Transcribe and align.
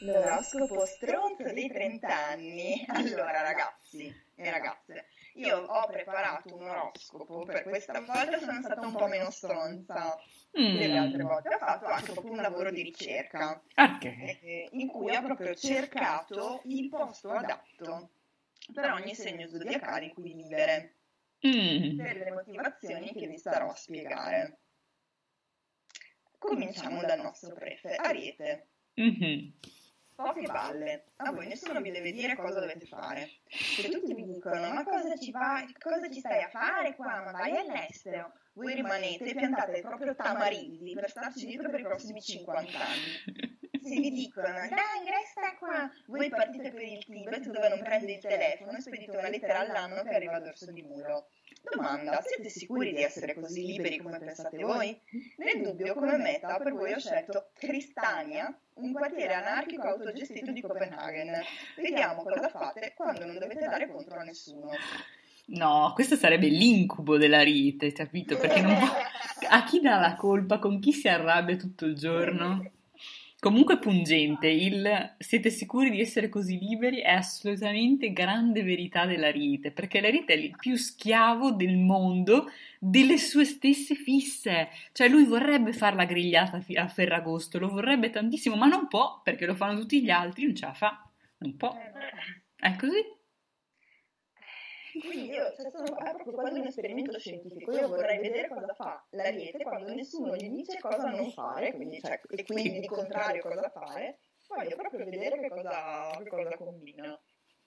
L'oroscopo 0.00 0.86
stronzo 0.86 1.52
dei 1.52 1.68
30 1.68 2.08
anni. 2.08 2.84
Allora, 2.88 3.42
ragazzi 3.42 4.12
e 4.34 4.50
ragazze, 4.50 5.08
io 5.34 5.58
ho 5.58 5.86
preparato 5.86 6.56
un 6.56 6.68
oroscopo, 6.68 7.44
per 7.44 7.64
questa 7.64 8.00
volta 8.00 8.38
sono 8.38 8.62
stata 8.62 8.80
un 8.80 8.94
po' 8.94 9.06
meno 9.06 9.30
stronza 9.30 10.16
mm. 10.58 10.76
delle 10.78 10.96
altre 10.96 11.22
volte. 11.22 11.54
Ho 11.54 11.58
fatto 11.58 11.84
anche 11.86 12.12
proprio 12.12 12.32
un 12.32 12.40
lavoro 12.40 12.70
di 12.70 12.82
ricerca, 12.82 13.62
okay. 13.74 14.38
eh, 14.40 14.68
in 14.72 14.88
cui 14.88 15.14
ho 15.14 15.22
proprio 15.22 15.54
cercato 15.54 16.62
il 16.64 16.88
posto 16.88 17.30
adatto 17.30 18.10
per 18.72 18.92
ogni 18.92 19.14
segno 19.14 19.48
zodiacale 19.48 20.06
in 20.06 20.14
cui 20.14 20.32
vivere, 20.32 20.94
mm. 21.46 21.98
per 21.98 22.16
le 22.16 22.32
motivazioni 22.32 23.12
che 23.12 23.26
vi 23.26 23.36
starò 23.36 23.68
a 23.68 23.74
spiegare. 23.74 24.58
Cominciamo 26.38 27.02
dal 27.02 27.20
nostro 27.20 27.52
prefe, 27.52 27.96
Ariete. 27.96 28.68
Mm-hmm 28.98 29.48
poche 30.20 30.46
balle. 30.46 31.04
A 31.16 31.32
voi 31.32 31.46
nessuno 31.48 31.80
vi 31.80 31.90
deve 31.90 32.12
dire 32.12 32.36
cosa 32.36 32.60
dovete 32.60 32.86
fare. 32.86 33.28
Se 33.48 33.88
tutti 33.88 34.14
vi 34.14 34.24
dicono 34.24 34.72
ma 34.72 34.84
cosa 34.84 35.16
ci, 35.16 35.30
va, 35.30 35.64
cosa 35.78 36.08
ci 36.10 36.20
stai 36.20 36.42
a 36.42 36.48
fare 36.48 36.94
qua? 36.94 37.22
Ma 37.24 37.32
vai 37.32 37.56
all'estero. 37.56 38.32
Voi 38.52 38.74
rimanete 38.74 39.24
e 39.24 39.34
piantate 39.34 39.80
proprio 39.80 40.14
tamarindi 40.14 40.92
per 40.92 41.08
starci 41.08 41.46
dietro 41.46 41.70
per 41.70 41.80
i 41.80 41.84
prossimi 41.84 42.20
50 42.20 42.78
anni. 42.78 43.58
Se 43.82 43.96
vi 43.96 44.10
dicono 44.10 44.52
dai 44.52 45.08
resta 45.08 45.56
qua, 45.58 45.90
voi 46.06 46.28
partite 46.28 46.70
per 46.70 46.82
il 46.82 47.04
Tibet 47.04 47.48
dove 47.48 47.68
non 47.68 47.82
prende 47.82 48.12
il 48.12 48.20
telefono 48.20 48.76
e 48.76 48.80
spedite 48.80 49.16
una 49.16 49.28
lettera 49.28 49.60
all'anno 49.60 50.02
che 50.02 50.14
arriva 50.14 50.34
a 50.34 50.40
dorso 50.40 50.70
di 50.70 50.82
muro. 50.82 51.28
Domanda, 51.62 52.20
siete 52.22 52.48
sicuri 52.48 52.92
di 52.92 53.02
essere 53.02 53.34
così 53.34 53.64
liberi 53.64 53.98
come 53.98 54.18
pensate 54.18 54.56
voi? 54.58 54.98
Nel 55.36 55.62
dubbio, 55.62 55.94
come 55.94 56.16
meta, 56.16 56.56
per 56.56 56.72
voi 56.72 56.92
ho 56.92 56.98
scelto 56.98 57.50
Cristania, 57.54 58.52
un 58.74 58.92
quartiere 58.92 59.34
anarchico 59.34 59.82
autogestito 59.82 60.50
di 60.52 60.60
Copenaghen. 60.60 61.32
Vediamo 61.76 62.22
cosa 62.22 62.48
fate 62.48 62.94
quando 62.96 63.26
non 63.26 63.38
dovete 63.38 63.66
dare 63.66 63.88
contro 63.88 64.18
a 64.18 64.22
nessuno. 64.22 64.70
No, 65.52 65.92
questo 65.94 66.16
sarebbe 66.16 66.46
l'incubo 66.46 67.16
della 67.16 67.42
rite, 67.42 67.92
capito? 67.92 68.36
Perché 68.36 68.60
non 68.60 68.76
può... 68.78 68.88
a 69.48 69.64
chi 69.64 69.80
dà 69.80 69.98
la 69.98 70.14
colpa, 70.14 70.58
con 70.58 70.78
chi 70.80 70.92
si 70.92 71.08
arrabbia 71.08 71.56
tutto 71.56 71.86
il 71.86 71.94
giorno? 71.94 72.72
Comunque 73.40 73.78
pungente, 73.78 74.48
il 74.48 75.14
siete 75.16 75.48
sicuri 75.48 75.88
di 75.88 75.98
essere 75.98 76.28
così 76.28 76.58
liberi 76.58 77.00
è 77.00 77.12
assolutamente 77.12 78.12
grande 78.12 78.62
verità 78.62 79.06
della 79.06 79.30
Rite, 79.30 79.70
perché 79.70 80.02
la 80.02 80.10
Rite 80.10 80.34
è 80.34 80.36
il 80.36 80.54
più 80.58 80.76
schiavo 80.76 81.50
del 81.52 81.78
mondo 81.78 82.50
delle 82.78 83.16
sue 83.16 83.46
stesse 83.46 83.94
fisse. 83.94 84.68
Cioè 84.92 85.08
lui 85.08 85.24
vorrebbe 85.24 85.72
fare 85.72 85.96
la 85.96 86.04
grigliata 86.04 86.62
a 86.74 86.88
Ferragosto, 86.88 87.58
lo 87.58 87.68
vorrebbe 87.68 88.10
tantissimo, 88.10 88.56
ma 88.56 88.66
non 88.66 88.88
può 88.88 89.22
perché 89.22 89.46
lo 89.46 89.54
fanno 89.54 89.80
tutti 89.80 90.02
gli 90.02 90.10
altri, 90.10 90.44
non 90.44 90.54
ce 90.54 90.66
la 90.66 90.74
fa, 90.74 91.08
non 91.38 91.56
può. 91.56 91.74
È 92.56 92.76
così. 92.76 93.19
Quindi 94.98 95.30
io, 95.30 95.52
cioè, 95.54 95.70
sono, 95.70 95.98
è 95.98 96.10
proprio 96.14 96.32
quasi 96.32 96.58
un 96.58 96.66
esperimento 96.66 97.18
scientifico, 97.18 97.72
io 97.72 97.88
vorrei 97.88 98.18
vedere 98.18 98.48
cosa 98.48 98.74
fa 98.74 99.06
l'ariete 99.10 99.62
quando 99.62 99.92
nessuno 99.94 100.36
gli 100.36 100.48
dice 100.50 100.78
cosa 100.80 101.10
non 101.10 101.30
fare, 101.30 101.72
quindi, 101.74 102.00
cioè, 102.00 102.20
e 102.28 102.44
quindi 102.44 102.80
di 102.80 102.86
contrario 102.86 103.42
cosa 103.42 103.70
fare, 103.70 104.18
voglio 104.48 104.76
proprio 104.76 105.04
vedere 105.04 105.38
che 105.40 105.48
cosa, 105.48 106.10
che 106.22 106.28
cosa 106.28 106.56
combina. 106.56 107.20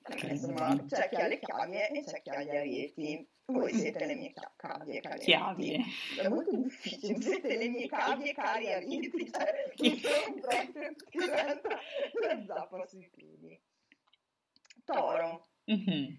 Perché 0.04 0.28
insomma 0.28 0.76
c'è 0.86 1.08
chi 1.08 1.16
ha 1.16 1.28
le 1.28 1.40
cavie 1.40 1.90
e 1.90 2.04
c'è 2.04 2.22
chi 2.22 2.30
ha 2.30 2.44
gli 2.44 2.50
arieti. 2.50 3.28
Voi 3.46 3.74
siete 3.74 4.06
le 4.06 4.16
mie 4.16 4.34
cavie, 4.56 5.02
cari 5.02 5.20
Chiavie. 5.20 5.80
È 6.18 6.28
molto 6.28 6.56
difficile, 6.58 7.20
siete 7.22 7.58
le 7.58 7.68
mie 7.70 7.88
cavie, 7.88 8.34
cari 8.34 8.72
arieti, 8.72 9.32
cioè, 9.32 9.74
non 9.78 9.98
sono 10.00 11.60
proprio 11.62 11.80
la 12.22 12.46
zappa 12.46 12.86
sui 12.86 13.10
piedi. 13.14 13.62
Toro. 14.86 15.48
Mm-hmm. 15.72 16.16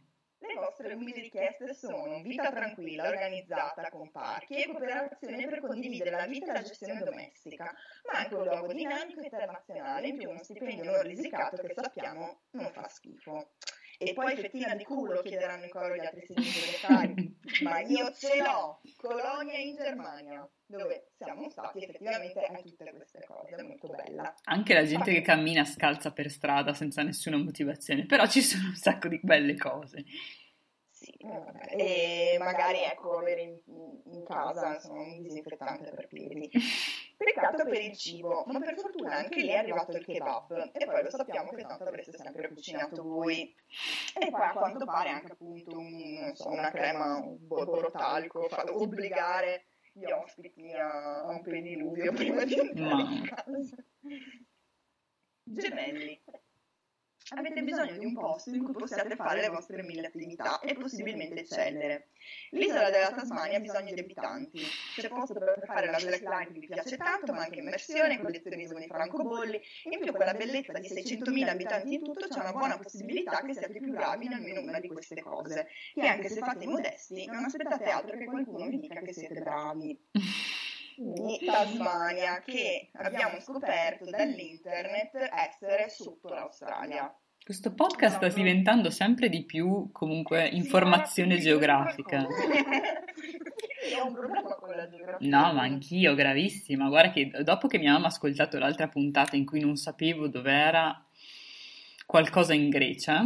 Le 0.46 0.54
vostre 0.60 0.92
umili 0.92 1.22
richieste 1.22 1.72
sono 1.72 2.20
vita 2.20 2.50
tranquilla, 2.50 3.08
organizzata, 3.08 3.88
con 3.88 4.10
parchi 4.10 4.62
e 4.62 4.66
cooperazione 4.66 5.48
per 5.48 5.60
condividere 5.60 6.10
la 6.10 6.26
vita 6.26 6.50
e 6.50 6.52
la 6.52 6.62
gestione 6.62 7.02
domestica, 7.02 7.74
ma 8.12 8.18
anche 8.18 8.34
un 8.34 8.44
luogo 8.44 8.72
dinamico 8.72 9.20
e 9.20 9.24
internazionale 9.24 10.08
in 10.08 10.18
più 10.18 10.28
uno 10.28 10.42
stipendio 10.42 10.84
non 10.84 11.02
risicato 11.02 11.56
che 11.56 11.72
sappiamo 11.72 12.42
non 12.50 12.70
fa 12.72 12.86
schifo. 12.88 13.52
E 13.98 14.12
poi 14.12 14.36
fettina 14.36 14.74
di 14.74 14.84
culo 14.84 15.20
chiederanno 15.22 15.64
in 15.64 15.70
coro 15.70 15.94
gli 15.94 16.04
altri 16.04 16.26
segni 16.26 16.46
monetari, 16.60 17.36
ma 17.62 17.80
io 17.80 18.12
ce 18.12 18.40
l'ho! 18.42 18.80
Colonia 18.96 19.58
in 19.58 19.76
Germania, 19.76 20.48
dove 20.66 21.12
siamo 21.16 21.48
stati 21.50 21.84
effettivamente 21.84 22.40
a 22.40 22.60
tutte 22.60 22.92
queste 22.92 23.24
cose, 23.26 23.62
molto 23.62 23.88
bella. 23.88 24.34
Anche 24.44 24.74
la 24.74 24.84
gente 24.84 25.12
che 25.12 25.20
cammina 25.20 25.64
scalza 25.64 26.12
per 26.12 26.30
strada 26.30 26.74
senza 26.74 27.02
nessuna 27.02 27.36
motivazione, 27.36 28.06
però 28.06 28.26
ci 28.26 28.42
sono 28.42 28.68
un 28.68 28.74
sacco 28.74 29.08
di 29.08 29.20
belle 29.22 29.56
cose. 29.56 30.04
Sì, 30.90 31.12
e 31.76 32.36
magari 32.38 32.82
ecco 32.82 33.18
avere 33.18 33.42
in, 33.42 33.58
in 34.06 34.24
casa 34.24 34.74
insomma, 34.74 35.02
un 35.02 35.22
disinfettante 35.22 35.90
per 35.90 36.06
piedi. 36.08 36.50
Peccato 37.16 37.64
per 37.64 37.80
il 37.80 37.96
cibo, 37.96 38.44
ma 38.46 38.58
per 38.58 38.76
fortuna 38.76 39.16
anche 39.16 39.40
lì 39.40 39.48
è 39.48 39.56
arrivato 39.56 39.96
il 39.96 40.04
kebab 40.04 40.70
e 40.72 40.84
poi 40.84 41.02
lo 41.02 41.10
sappiamo 41.10 41.50
che 41.50 41.62
tanto 41.62 41.84
avreste 41.84 42.16
sempre 42.16 42.48
cucinato 42.48 43.02
voi. 43.02 43.54
E 44.18 44.30
poi 44.30 44.40
a 44.40 44.52
quanto 44.52 44.84
pare 44.84 45.10
anche 45.10 45.32
appunto 45.32 45.78
un, 45.78 46.32
so, 46.34 46.50
una 46.50 46.70
crema, 46.70 47.16
un 47.18 47.36
borotalco, 47.46 48.48
fa 48.48 48.64
obbligare 48.68 49.66
gli 49.92 50.10
ospiti 50.10 50.72
a, 50.72 51.22
a 51.22 51.28
un 51.28 51.42
pediluvio 51.42 52.12
prima 52.14 52.44
di 52.44 52.58
entrare 52.58 53.02
in 53.02 53.22
casa. 53.24 53.76
Gemelli. 55.44 56.22
Avete 57.30 57.62
bisogno 57.62 57.96
di 57.96 58.04
un 58.04 58.12
posto 58.12 58.50
in 58.50 58.62
cui 58.62 58.74
possiate 58.74 59.16
fare 59.16 59.40
le 59.40 59.48
vostre 59.48 59.82
mille 59.82 60.08
attività 60.08 60.60
e 60.60 60.74
possibilmente 60.74 61.40
eccellere. 61.40 62.08
L'isola 62.50 62.90
della 62.90 63.12
Tasmania 63.12 63.56
ha 63.56 63.60
bisogno 63.60 63.94
di 63.94 64.00
abitanti. 64.00 64.60
C'è 64.94 65.08
posto 65.08 65.32
per 65.32 65.62
fare 65.64 65.90
la 65.90 65.98
slackline 65.98 66.52
che 66.52 66.58
vi 66.58 66.66
piace 66.66 66.98
tanto, 66.98 67.32
ma 67.32 67.44
anche 67.44 67.60
immersione, 67.60 68.20
collezionismo 68.20 68.78
di 68.78 68.86
francobolli. 68.86 69.58
In 69.90 70.00
più, 70.00 70.12
con 70.12 70.26
la 70.26 70.34
bellezza 70.34 70.78
di 70.78 70.88
600.000 70.88 71.48
abitanti 71.48 71.94
in 71.94 72.04
tutto, 72.04 72.28
c'è 72.28 72.40
una 72.40 72.52
buona 72.52 72.78
possibilità 72.78 73.40
che 73.40 73.54
siate 73.54 73.80
più 73.80 73.92
bravi 73.92 74.26
in 74.26 74.34
almeno 74.34 74.60
una 74.60 74.78
di 74.78 74.88
queste 74.88 75.22
cose. 75.22 75.68
E 75.94 76.06
anche 76.06 76.28
se 76.28 76.40
fate 76.40 76.64
i 76.64 76.68
modesti, 76.68 77.24
non 77.24 77.44
aspettate 77.44 77.88
altro 77.88 78.18
che 78.18 78.26
qualcuno 78.26 78.68
vi 78.68 78.80
dica 78.80 79.00
che 79.00 79.14
siete 79.14 79.40
bravi. 79.40 79.98
di 80.96 81.44
Tasmania 81.44 82.40
che 82.40 82.90
abbiamo 82.92 83.40
scoperto 83.40 84.04
dall'internet 84.10 85.14
essere 85.32 85.88
sotto 85.88 86.28
l'Australia. 86.28 87.14
Questo 87.44 87.74
podcast 87.74 88.16
sta 88.16 88.28
diventando 88.28 88.88
sempre 88.88 89.28
di 89.28 89.44
più 89.44 89.90
comunque 89.92 90.48
informazione 90.48 91.38
geografica. 91.38 92.26
Ho 94.00 94.06
un 94.06 94.14
problema 94.14 94.54
con 94.54 94.70
la 94.70 94.88
geografia. 94.88 95.28
No, 95.28 95.52
ma 95.52 95.62
anch'io, 95.62 96.14
gravissima. 96.14 96.88
Guarda 96.88 97.12
che 97.12 97.30
dopo 97.42 97.68
che 97.68 97.76
mi 97.76 97.84
avevamo 97.84 98.06
ascoltato 98.06 98.58
l'altra 98.58 98.88
puntata 98.88 99.36
in 99.36 99.44
cui 99.44 99.60
non 99.60 99.76
sapevo 99.76 100.26
dov'era 100.26 101.04
qualcosa 102.06 102.54
in 102.54 102.70
Grecia, 102.70 103.22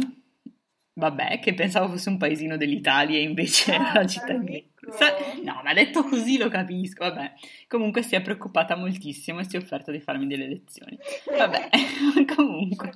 vabbè, 0.93 1.39
che 1.39 1.53
pensavo 1.53 1.87
fosse 1.87 2.09
un 2.09 2.17
paesino 2.17 2.57
dell'Italia 2.57 3.17
e 3.17 3.21
invece 3.21 3.71
ah, 3.71 3.75
era 3.75 3.93
la 3.93 4.07
città 4.07 4.33
in 4.33 4.43
Grecia. 4.89 5.41
No, 5.43 5.61
ma 5.63 5.73
detto 5.73 6.03
così 6.03 6.37
lo 6.37 6.49
capisco, 6.49 7.03
vabbè. 7.03 7.33
Comunque 7.67 8.01
si 8.01 8.15
è 8.15 8.21
preoccupata 8.21 8.75
moltissimo 8.75 9.39
e 9.39 9.43
si 9.45 9.55
è 9.55 9.59
offerta 9.59 9.91
di 9.91 9.99
farmi 9.99 10.27
delle 10.27 10.47
lezioni. 10.47 10.97
Vabbè, 11.25 11.69
comunque. 12.35 12.91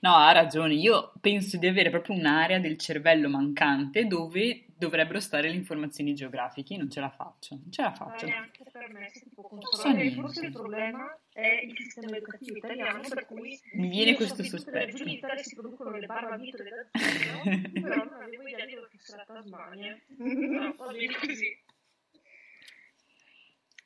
No, 0.00 0.14
ha 0.14 0.32
ragione, 0.32 0.74
io 0.74 1.12
penso 1.20 1.56
di 1.56 1.66
avere 1.66 1.90
proprio 1.90 2.16
un'area 2.16 2.58
del 2.58 2.78
cervello 2.78 3.28
mancante 3.28 4.06
dove 4.06 4.64
dovrebbero 4.80 5.20
stare 5.20 5.50
le 5.50 5.56
informazioni 5.56 6.14
geografiche, 6.14 6.74
non 6.78 6.90
ce 6.90 7.00
la 7.00 7.10
faccio, 7.10 7.54
non 7.54 7.70
ce 7.70 7.82
la 7.82 7.92
faccio. 7.92 8.24
Ma 8.24 8.32
neanche 8.32 8.64
per 8.72 8.90
me 8.90 9.10
si 9.12 9.28
può 9.34 9.42
controllare, 9.42 10.10
forse 10.12 10.46
il 10.46 10.52
problema 10.52 11.18
è 11.34 11.60
il 11.64 11.76
sistema 11.76 12.16
educativo 12.16 12.56
italiano 12.56 13.02
per 13.06 13.26
cui 13.26 13.60
mi 13.74 13.88
viene 13.88 14.14
questo 14.14 14.42
sospetto. 14.42 14.96
Giù 14.96 15.02
in 15.02 15.10
Italia 15.10 15.42
si 15.42 15.54
producono 15.54 15.90
le 15.90 16.06
barbavite 16.06 16.62
della 16.62 16.86
zona, 16.94 17.60
però 17.72 18.04
non 18.04 18.22
avevo 18.22 18.46
idea 18.46 18.64
di 18.64 18.74
dove 18.74 18.88
fosse 18.96 19.16
la 19.16 19.24
Tasmania. 19.26 19.98
No, 20.16 20.69
così. 20.76 21.62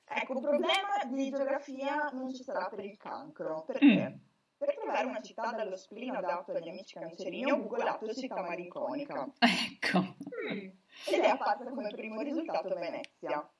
Ecco, 0.07 0.33
il 0.35 0.41
problema 0.41 1.05
di 1.07 1.31
geografia 1.31 2.11
non 2.13 2.33
ci 2.33 2.43
sarà 2.43 2.69
per 2.69 2.85
il 2.85 2.97
cancro, 2.97 3.65
perché? 3.65 3.87
Mm. 3.87 4.33
Per 4.57 4.75
trovare 4.77 5.07
una 5.07 5.21
città 5.21 5.51
dallo 5.51 5.77
spleen 5.77 6.15
adatto 6.15 6.53
agli 6.53 6.69
amici 6.69 6.95
cancerini 6.95 7.51
ho 7.51 7.57
googolato 7.57 8.13
città 8.15 8.41
malinconica. 8.43 9.29
Ecco. 9.39 9.99
Mm. 9.99 10.69
Ed 11.07 11.21
è 11.21 11.29
apparsa 11.29 11.69
come 11.71 11.89
primo 11.91 12.21
risultato 12.21 12.75
Venezia. 12.75 13.51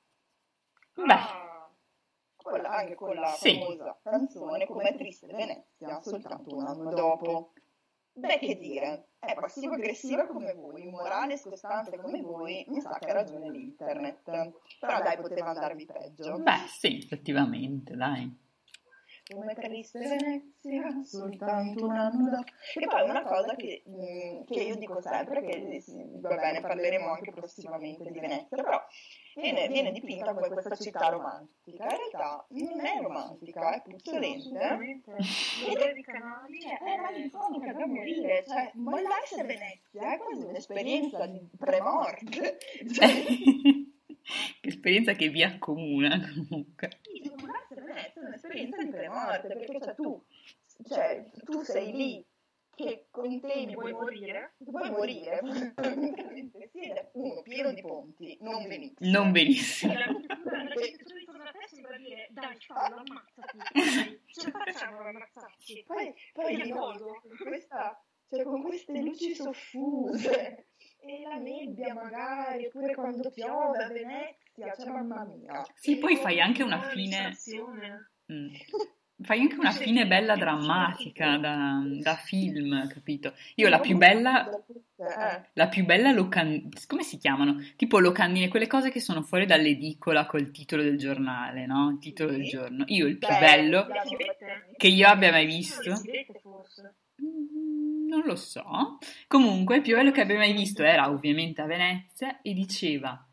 Beh. 0.93 1.13
Ah, 1.13 1.69
quella, 2.35 2.69
anche 2.69 2.95
con 2.95 3.15
la 3.15 3.27
sì. 3.29 3.59
famosa 3.59 3.99
canzone 4.01 4.65
Com'è 4.65 4.95
triste 4.95 5.27
Venezia, 5.27 6.01
soltanto 6.01 6.55
un 6.55 6.65
anno 6.65 6.93
dopo. 6.93 7.53
Beh, 8.17 8.39
che 8.39 8.57
dire, 8.57 9.09
è 9.19 9.33
passivo-aggressiva 9.33 10.25
come 10.25 10.53
voi, 10.53 10.83
immorale 10.83 11.33
e 11.33 11.37
scostante 11.37 11.97
come 11.97 12.21
voi, 12.21 12.63
mi 12.69 12.79
sa 12.79 12.97
che 12.97 13.09
ha 13.09 13.13
ragione 13.13 13.49
l'internet. 13.49 14.23
Però 14.79 15.01
dai, 15.01 15.17
poteva 15.17 15.49
andarvi 15.49 15.85
peggio. 15.85 16.39
Beh, 16.39 16.65
sì, 16.67 16.97
effettivamente, 16.97 17.95
dai. 17.95 18.43
Come 19.33 19.55
triste 19.55 19.99
Venezia, 19.99 21.03
soltanto 21.03 21.85
un 21.85 21.95
anno 21.95 22.29
dopo. 22.29 22.51
E 22.75 22.85
poi 22.85 23.09
una 23.09 23.23
cosa 23.23 23.55
che, 23.55 23.81
mh, 23.85 23.91
mm, 23.91 24.43
che 24.45 24.61
io 24.61 24.75
dico 24.75 25.01
sempre, 25.01 25.41
che 25.41 25.83
va 26.19 26.35
bene, 26.35 26.61
parleremo 26.61 27.09
anche 27.09 27.31
prossimamente 27.31 28.11
di 28.11 28.19
Venezia, 28.19 28.55
però 28.55 28.79
viene, 29.35 29.67
viene 29.67 29.91
dipinta 29.91 30.33
come 30.33 30.49
questa 30.49 30.75
città 30.75 31.09
romantica. 31.09 31.83
In 31.83 31.89
realtà 31.89 32.45
non 32.49 32.85
è 32.85 33.01
romantica, 33.01 33.73
è 33.73 33.81
puzzolente. 33.81 35.03
L'idea 35.65 35.91
di 35.91 36.01
canali 36.03 36.59
è 36.61 36.97
malinconica 37.01 37.73
da 37.73 37.87
morire. 37.87 38.43
Cioè, 38.45 38.71
mollarsi 38.75 39.39
a 39.39 39.43
Venezia 39.43 40.13
è 40.13 40.17
quasi 40.19 40.43
un'esperienza 40.43 41.25
di 41.25 41.49
pre-morte. 41.57 42.57
Cioè... 42.93 43.07
esperienza 44.61 45.13
che 45.13 45.29
vi 45.29 45.43
accomuna 45.43 46.19
comunque. 46.19 46.89
Sì, 48.55 48.67
mollarsi 48.67 48.75
a 48.75 48.77
Venezia 48.77 48.77
è 48.77 48.77
un'esperienza 48.77 48.83
di 48.83 48.89
pre-morte, 48.89 49.47
perché 49.47 49.79
cioè, 49.79 49.95
tu, 49.95 50.25
cioè, 50.87 51.25
tu 51.43 51.61
sei 51.63 51.91
lì 51.93 52.25
che 52.75 53.07
contiene 53.09 53.73
vuoi 53.73 53.93
morire 53.93 54.53
vuoi 54.57 54.89
morire. 54.91 55.39
sì, 56.71 56.93
uno 57.13 57.41
pieno 57.41 57.71
di 57.71 57.81
ponti 57.81 58.37
non 58.41 58.67
benissimo. 58.67 59.09
Non 59.11 59.31
benissimo. 59.31 59.93
La 59.93 60.05
cultura 60.07 60.63
ritorno 60.63 61.43
a 61.43 61.51
te 61.51 61.67
sembra 61.67 61.97
dire 61.97 62.27
dai 62.31 62.57
fallo 62.59 62.95
ammazzati 62.97 64.19
ce 64.25 64.51
la 64.51 64.59
facciamo 64.59 64.99
ad 64.99 65.05
ammazzarci. 65.07 65.83
Poi, 65.87 66.13
poi 66.33 66.67
io 66.67 67.21
questa 67.41 68.03
cioè 68.27 68.43
con 68.43 68.63
queste 68.63 68.99
luci 69.01 69.35
soffuse 69.35 70.67
e 70.99 71.21
la 71.21 71.35
nebbia 71.35 71.93
magari 71.93 72.65
oppure 72.65 72.95
quando 72.95 73.29
piove 73.29 73.83
a 73.83 73.87
Venezia 73.87 74.73
cioè 74.73 74.89
mamma 74.89 75.23
mia. 75.25 75.63
sì 75.75 75.97
poi 75.97 76.17
fai 76.17 76.41
anche 76.41 76.63
una 76.63 76.81
fine 76.81 77.37
mm. 78.31 78.47
Fai 79.23 79.39
anche 79.39 79.55
una 79.55 79.71
fine 79.71 80.05
bella 80.05 80.35
drammatica 80.35 81.37
da, 81.37 81.81
da 82.01 82.15
film, 82.15 82.85
capito? 82.89 83.33
Io 83.55 83.69
la 83.69 83.79
più 83.79 83.95
bella, 83.95 84.45
la 85.53 85.67
più 85.69 85.85
bella 85.85 86.11
locan... 86.11 86.67
come 86.85 87.03
si 87.03 87.17
chiamano? 87.17 87.61
Tipo 87.77 87.99
locandine, 87.99 88.49
quelle 88.49 88.67
cose 88.67 88.91
che 88.91 88.99
sono 88.99 89.21
fuori 89.21 89.45
dall'edicola 89.45 90.25
col 90.25 90.51
titolo 90.51 90.83
del 90.83 90.97
giornale, 90.97 91.65
no? 91.65 91.91
Il 91.91 91.99
titolo 91.99 92.31
del 92.31 92.43
giorno. 92.43 92.83
Io 92.87 93.07
il 93.07 93.17
più 93.17 93.29
bello 93.29 93.87
che 94.75 94.87
io 94.87 95.07
abbia 95.07 95.31
mai 95.31 95.45
visto... 95.45 95.91
Mm, 97.23 98.07
non 98.09 98.23
lo 98.25 98.35
so. 98.35 98.97
Comunque, 99.27 99.77
il 99.77 99.81
più 99.81 99.95
bello 99.95 100.11
che 100.11 100.21
abbia 100.21 100.35
mai 100.35 100.51
visto 100.51 100.83
era 100.83 101.09
ovviamente 101.09 101.61
a 101.61 101.65
Venezia 101.65 102.41
e 102.41 102.51
diceva 102.51 103.24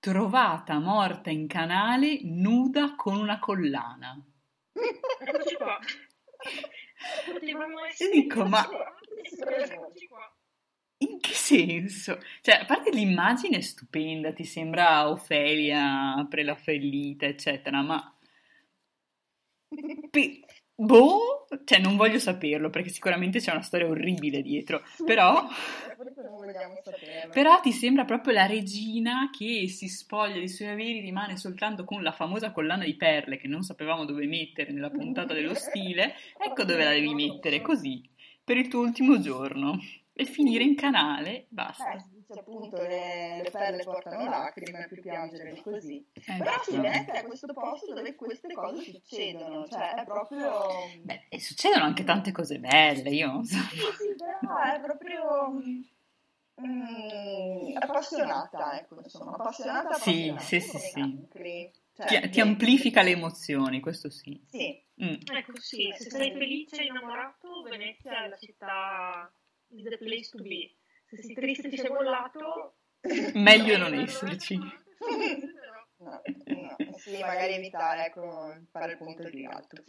trovata 0.00 0.78
morta 0.78 1.30
in 1.30 1.46
canale 1.46 2.20
nuda 2.22 2.94
con 2.94 3.16
una 3.16 3.38
collana. 3.38 4.20
Eccoci 4.72 5.56
qua. 5.56 5.78
Potevamo 7.32 7.84
essere... 7.84 8.10
dico, 8.10 8.44
ma... 8.44 8.66
In 11.00 11.20
che 11.20 11.32
senso? 11.32 12.20
Cioè, 12.40 12.56
a 12.56 12.64
parte 12.64 12.90
l'immagine 12.90 13.58
è 13.58 13.60
stupenda, 13.60 14.32
ti 14.32 14.44
sembra 14.44 15.08
Ofelia 15.08 16.14
apre 16.16 16.42
la 16.42 16.56
fellita, 16.56 17.26
eccetera, 17.26 17.82
ma... 17.82 18.16
boh, 20.80 21.46
cioè 21.64 21.80
non 21.80 21.96
voglio 21.96 22.20
saperlo 22.20 22.70
perché 22.70 22.88
sicuramente 22.88 23.40
c'è 23.40 23.50
una 23.50 23.62
storia 23.62 23.88
orribile 23.88 24.42
dietro, 24.42 24.82
però... 25.04 25.44
Però 27.32 27.60
ti 27.60 27.72
sembra 27.72 28.04
proprio 28.04 28.32
la 28.32 28.46
regina 28.46 29.28
che 29.36 29.66
si 29.68 29.88
spoglia 29.88 30.34
dei 30.34 30.48
suoi 30.48 30.68
averi, 30.68 31.00
rimane 31.00 31.36
soltanto 31.36 31.84
con 31.84 32.02
la 32.02 32.12
famosa 32.12 32.52
collana 32.52 32.84
di 32.84 32.94
perle 32.94 33.36
che 33.36 33.48
non 33.48 33.62
sapevamo 33.62 34.04
dove 34.04 34.26
mettere 34.26 34.72
nella 34.72 34.90
puntata 34.90 35.34
dello 35.34 35.54
stile. 35.54 36.14
Ecco 36.38 36.64
dove 36.64 36.84
la 36.84 36.90
devi 36.90 37.12
mettere, 37.12 37.60
così, 37.60 38.08
per 38.44 38.56
il 38.56 38.68
tuo 38.68 38.80
ultimo 38.80 39.18
giorno. 39.20 39.78
E 40.12 40.24
finire 40.24 40.64
in 40.64 40.76
canale, 40.76 41.46
basta. 41.48 42.04
Eh, 42.28 42.34
dice 42.34 42.40
appunto 42.40 42.76
le, 42.76 43.40
le, 43.42 43.50
perle 43.50 43.84
portano 43.84 44.28
lacrime, 44.28 44.86
più 44.86 45.00
piangere 45.00 45.52
di 45.52 45.62
così. 45.62 46.06
Eh, 46.12 46.36
Però 46.36 46.62
si 46.62 46.78
che 46.78 47.04
è 47.04 47.24
questo 47.24 47.52
posto 47.54 47.94
dove 47.94 48.14
queste 48.14 48.52
cose 48.52 48.82
succedono, 48.82 49.66
cioè 49.66 49.94
è 49.94 50.04
proprio... 50.04 50.66
Beh, 51.02 51.26
e 51.30 51.40
succedono 51.40 51.84
anche 51.84 52.04
tante 52.04 52.30
cose 52.32 52.58
belle, 52.58 53.08
io 53.10 53.28
non 53.28 53.44
so. 53.44 53.56
Sì, 53.56 53.76
sì, 53.76 54.14
però 54.16 54.38
è 54.74 54.80
proprio 54.80 55.52
mm, 56.60 57.76
appassionata, 57.78 58.78
ecco, 58.78 59.00
insomma, 59.02 59.32
appassionata, 59.32 59.88
appassionata. 59.88 60.40
Sì, 60.40 60.60
sì, 60.60 60.68
sì, 60.68 60.78
sì. 60.78 61.28
Cioè, 61.94 62.20
ti, 62.20 62.28
ti, 62.28 62.40
amplifica 62.40 63.02
le 63.02 63.10
emozioni, 63.10 63.80
questo 63.80 64.10
sì. 64.10 64.40
Sì. 64.46 64.80
Mm. 65.02 65.14
Ecco, 65.34 65.58
sì, 65.58 65.92
se 65.96 66.10
sei 66.10 66.32
felice 66.32 66.76
e 66.76 66.84
innamorato, 66.84 67.62
Venezia 67.62 68.24
è 68.24 68.28
la 68.28 68.36
città, 68.36 69.32
is 69.68 69.82
the 69.82 69.98
place 69.98 70.30
to 70.30 70.42
be. 70.42 70.77
Se 71.08 71.22
sei 71.22 71.34
triste 71.34 71.66
e 71.68 71.70
ti 71.70 71.78
sei 71.78 71.90
mollato... 71.90 72.76
Meglio 73.34 73.78
non 73.78 73.94
esserci. 73.94 74.56
No, 74.56 76.20
no, 76.44 76.76
sì, 76.96 77.18
magari 77.20 77.54
evitare, 77.54 78.06
ecco, 78.06 78.54
fare 78.70 78.92
il 78.92 78.98
punto 78.98 79.28
di 79.30 79.46
alto. 79.46 79.82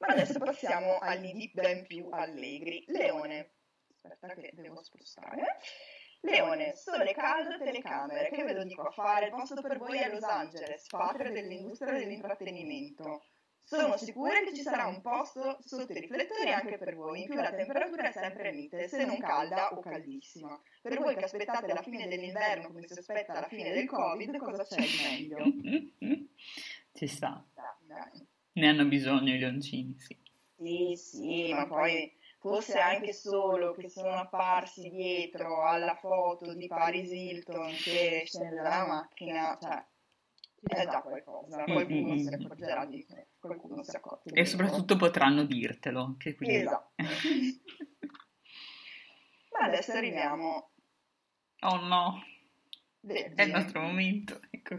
Ma 0.00 0.08
adesso 0.08 0.38
passiamo 0.38 0.98
agli 0.98 1.32
lidi 1.32 1.50
ben 1.54 1.86
più 1.86 2.08
allegri. 2.10 2.84
Leone. 2.88 3.52
Aspetta 4.02 4.34
che 4.34 4.50
devo 4.54 4.82
spostare. 4.82 5.58
Leone, 6.20 6.74
sole 6.74 7.12
caldo, 7.12 7.58
telecamere, 7.58 8.30
che 8.30 8.44
ve 8.44 8.54
lo 8.54 8.64
dico 8.64 8.82
a 8.82 8.90
fare? 8.90 9.26
Il 9.26 9.32
posto 9.32 9.60
per 9.60 9.78
voi 9.78 9.98
è 9.98 10.10
Los 10.10 10.22
Angeles, 10.22 10.86
patria 10.88 11.30
dell'industria 11.30 11.92
dell'intrattenimento. 11.92 13.26
Sono 13.66 13.96
sicura 13.96 14.40
che 14.40 14.54
ci 14.54 14.60
sarà 14.60 14.86
un 14.86 15.00
posto 15.00 15.56
sotto 15.64 15.92
i 15.92 16.00
riflettori 16.00 16.52
anche 16.52 16.76
per 16.76 16.94
voi, 16.94 17.22
in 17.22 17.26
più 17.26 17.36
la 17.36 17.50
temperatura 17.50 18.08
è 18.08 18.12
sempre 18.12 18.52
mite, 18.52 18.88
se 18.88 19.06
non 19.06 19.18
calda 19.18 19.72
o 19.72 19.80
caldissima. 19.80 20.60
Per 20.82 20.98
voi 20.98 21.16
che 21.16 21.24
aspettate 21.24 21.72
la 21.72 21.82
fine 21.82 22.06
dell'inverno 22.06 22.68
come 22.68 22.86
si 22.86 22.98
aspetta 22.98 23.40
la 23.40 23.48
fine 23.48 23.72
del 23.72 23.86
Covid, 23.86 24.36
cosa 24.36 24.64
c'è 24.64 24.76
di 24.76 25.02
meglio? 25.02 26.28
Ci 26.92 27.06
sta. 27.06 27.42
Ne 28.52 28.68
hanno 28.68 28.84
bisogno 28.84 29.34
i 29.34 29.38
leoncini, 29.38 29.98
sì. 29.98 30.16
Sì, 30.56 30.94
sì, 30.96 31.52
ma 31.52 31.66
poi 31.66 32.12
forse 32.38 32.78
anche 32.78 33.14
solo 33.14 33.72
che 33.72 33.88
sono 33.88 34.10
apparsi 34.10 34.90
dietro 34.90 35.64
alla 35.66 35.94
foto 35.94 36.54
di 36.54 36.66
Paris 36.66 37.10
Hilton 37.10 37.72
che 37.82 38.24
scende 38.26 38.56
dalla 38.56 38.86
macchina, 38.86 39.58
cioè 39.60 39.84
è 40.66 40.86
già 40.86 41.00
qualcosa, 41.00 41.64
qualcuno 41.64 42.14
mm-hmm. 42.14 42.24
se 42.24 42.36
ne 42.36 42.44
accorgerà 42.44 42.86
di 42.86 43.06
qualcuno 43.38 43.82
si 43.82 43.96
accorge. 43.96 44.34
E 44.34 44.44
soprattutto 44.44 44.96
potranno 44.96 45.44
dirtelo, 45.44 46.16
che 46.18 46.34
quindi... 46.34 46.56
Esatto. 46.56 46.92
Ma 49.52 49.66
adesso 49.66 49.92
arriviamo... 49.92 50.70
Oh 51.60 51.76
no, 51.86 52.22
Vergine. 53.00 53.34
è 53.34 53.44
il 53.44 53.52
nostro 53.52 53.80
momento, 53.80 54.40
ecco 54.50 54.76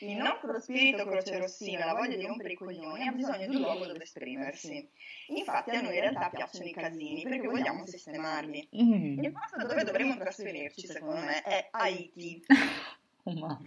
il 0.00 0.16
nostro 0.16 0.60
spirito 0.60 1.04
crocerossino, 1.04 1.84
la 1.84 1.94
voglia 1.94 2.16
di 2.16 2.24
rompere 2.24 2.52
i 2.52 2.56
coglioni, 2.56 3.06
ha 3.06 3.12
bisogno 3.12 3.46
di 3.48 3.56
un 3.56 3.62
luogo 3.62 3.86
dove 3.86 4.02
esprimersi. 4.02 4.88
Infatti 5.28 5.70
a 5.70 5.80
noi 5.80 5.94
in 5.94 6.00
realtà 6.00 6.30
piacciono 6.30 6.68
i 6.68 6.72
casini 6.72 7.22
perché 7.22 7.46
vogliamo 7.46 7.84
sistemarli. 7.86 8.68
Mm. 8.76 9.22
Il 9.22 9.32
posto 9.32 9.66
dove 9.66 9.84
dovremmo 9.84 10.16
trasferirci, 10.16 10.86
secondo 10.86 11.20
me, 11.20 11.42
è 11.42 11.68
Haiti. 11.70 12.44
Oh, 13.24 13.58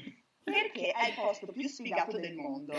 perché 0.44 0.92
è 0.92 1.10
il 1.10 1.16
posto 1.16 1.48
più 1.48 1.68
sfigato 1.68 2.18
del 2.18 2.36
mondo. 2.36 2.74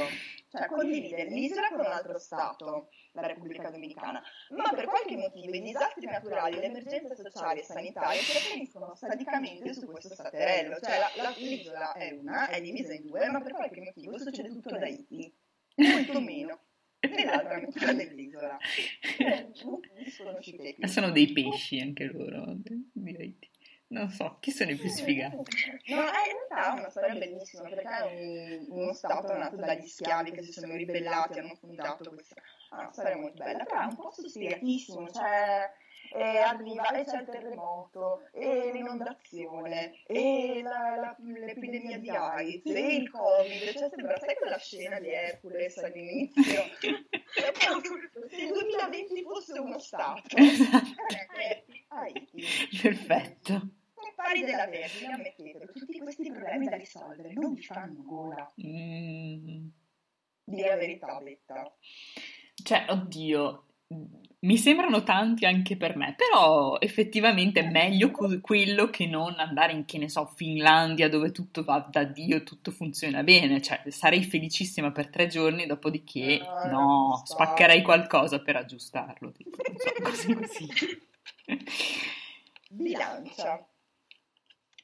Cioè 0.48 0.66
condivide 0.66 1.24
l'isola 1.24 1.68
con 1.68 1.80
un 1.80 1.92
altro 1.92 2.18
stato, 2.18 2.90
la 3.12 3.26
Repubblica 3.26 3.70
Dominicana, 3.70 4.22
ma 4.50 4.70
per 4.70 4.86
qualche 4.86 5.16
motivo 5.16 5.54
i 5.54 5.62
disastri 5.62 6.06
naturali, 6.06 6.56
le 6.56 6.64
emergenze 6.64 7.16
sociali 7.16 7.60
e 7.60 7.62
sanitarie 7.62 8.20
si 8.20 8.32
preferiscono 8.32 8.94
sadicamente 8.94 9.72
su 9.74 9.86
questo 9.86 10.14
staterello. 10.14 10.78
Cioè 10.80 10.98
la, 10.98 11.10
la, 11.22 11.34
l'isola 11.36 11.92
è 11.92 12.10
una, 12.12 12.48
è 12.48 12.60
divisa 12.60 12.92
in 12.92 13.06
due, 13.06 13.28
ma 13.30 13.40
per 13.40 13.52
qualche 13.52 13.80
motivo 13.80 14.18
succede 14.18 14.48
tutto 14.48 14.70
da 14.70 14.84
Haiti, 14.84 15.32
molto 15.76 16.20
meno. 16.20 16.60
Nell'altra 17.02 17.58
metà 17.58 17.92
dell'isola. 17.92 18.58
Sono 20.86 21.10
dei 21.10 21.32
pesci 21.32 21.80
anche 21.80 22.04
loro, 22.04 22.56
direi. 22.92 23.36
Non 23.92 24.08
so, 24.08 24.38
chi 24.40 24.50
sono 24.50 24.70
i 24.70 24.76
più 24.76 24.88
sfigati? 24.88 25.36
No, 25.36 25.42
in 25.84 25.96
realtà 26.48 26.74
è 26.74 26.78
una 26.78 26.88
storia 26.88 27.14
bellissima 27.14 27.68
perché 27.68 27.88
è 27.88 28.58
un, 28.66 28.66
uno 28.70 28.92
stato 28.94 29.36
nato 29.36 29.56
dagli 29.56 29.86
schiavi 29.86 30.30
che 30.30 30.42
si 30.42 30.50
sono 30.50 30.74
ribellati 30.74 31.36
e 31.36 31.40
hanno 31.42 31.54
fondato 31.56 32.08
questa. 32.10 32.36
È 32.36 32.74
una 32.74 32.92
storia 32.92 33.18
molto 33.18 33.44
bella, 33.44 33.64
però 33.64 33.82
è 33.82 33.84
un 33.84 33.96
posto 33.96 34.26
sfigatissimo, 34.26 35.10
cioè 35.10 35.70
e 36.14 36.38
arriva 36.38 36.88
e 36.90 37.04
c'è 37.04 37.20
il 37.20 37.26
terremoto 37.26 38.28
e 38.32 38.70
l'inondazione 38.72 40.02
e 40.06 40.60
la, 40.62 40.96
la, 40.96 41.16
l'epidemia 41.18 41.98
di 41.98 42.10
AIDS 42.10 42.66
e 42.66 42.96
il 42.96 43.10
covid 43.10 43.72
cioè 43.72 43.88
sembra 43.88 44.18
sai 44.18 44.34
quella 44.36 44.58
scena 44.58 45.00
di 45.00 45.08
Hercules 45.08 45.78
all'inizio? 45.78 46.64
Se 48.28 48.40
il 48.40 48.52
2020 48.52 49.22
fosse 49.22 49.58
uno 49.58 49.78
stato. 49.78 50.36
Eh, 50.36 51.64
perfetto 52.80 53.81
pari 54.14 54.44
della 54.44 54.66
Vergine, 54.66 55.14
ammettetelo, 55.14 55.72
tutti 55.72 55.98
questi 55.98 56.30
problemi 56.30 56.68
da 56.68 56.76
risolvere 56.76 57.32
non 57.32 57.54
vi 57.54 57.62
fanno 57.62 58.02
gola. 58.02 58.52
Mm. 58.64 59.68
Di 60.44 60.60
la 60.60 60.76
verità, 60.76 61.18
Betta. 61.20 61.72
Cioè, 62.54 62.86
oddio, 62.88 63.64
mi 64.40 64.56
sembrano 64.56 65.04
tanti 65.04 65.46
anche 65.46 65.76
per 65.76 65.96
me, 65.96 66.14
però 66.16 66.78
effettivamente 66.80 67.60
è 67.60 67.70
meglio 67.70 68.10
quello 68.10 68.90
che 68.90 69.06
non 69.06 69.38
andare 69.38 69.72
in, 69.72 69.84
che 69.84 69.98
ne 69.98 70.08
so, 70.08 70.26
Finlandia 70.34 71.08
dove 71.08 71.30
tutto 71.30 71.62
va 71.62 71.86
da 71.88 72.02
Dio, 72.04 72.42
tutto 72.42 72.72
funziona 72.72 73.22
bene, 73.22 73.62
cioè 73.62 73.82
sarei 73.90 74.24
felicissima 74.24 74.90
per 74.90 75.10
tre 75.10 75.28
giorni, 75.28 75.66
dopodiché 75.66 76.40
no, 76.40 76.70
no 76.70 77.22
spaccherei 77.24 77.82
qualcosa 77.82 78.40
per 78.40 78.56
aggiustarlo, 78.56 79.30
tipo, 79.30 79.56
non 79.64 79.76
so, 79.78 79.92
così 80.02 80.34
così. 80.34 80.68
Bilancia. 82.68 83.66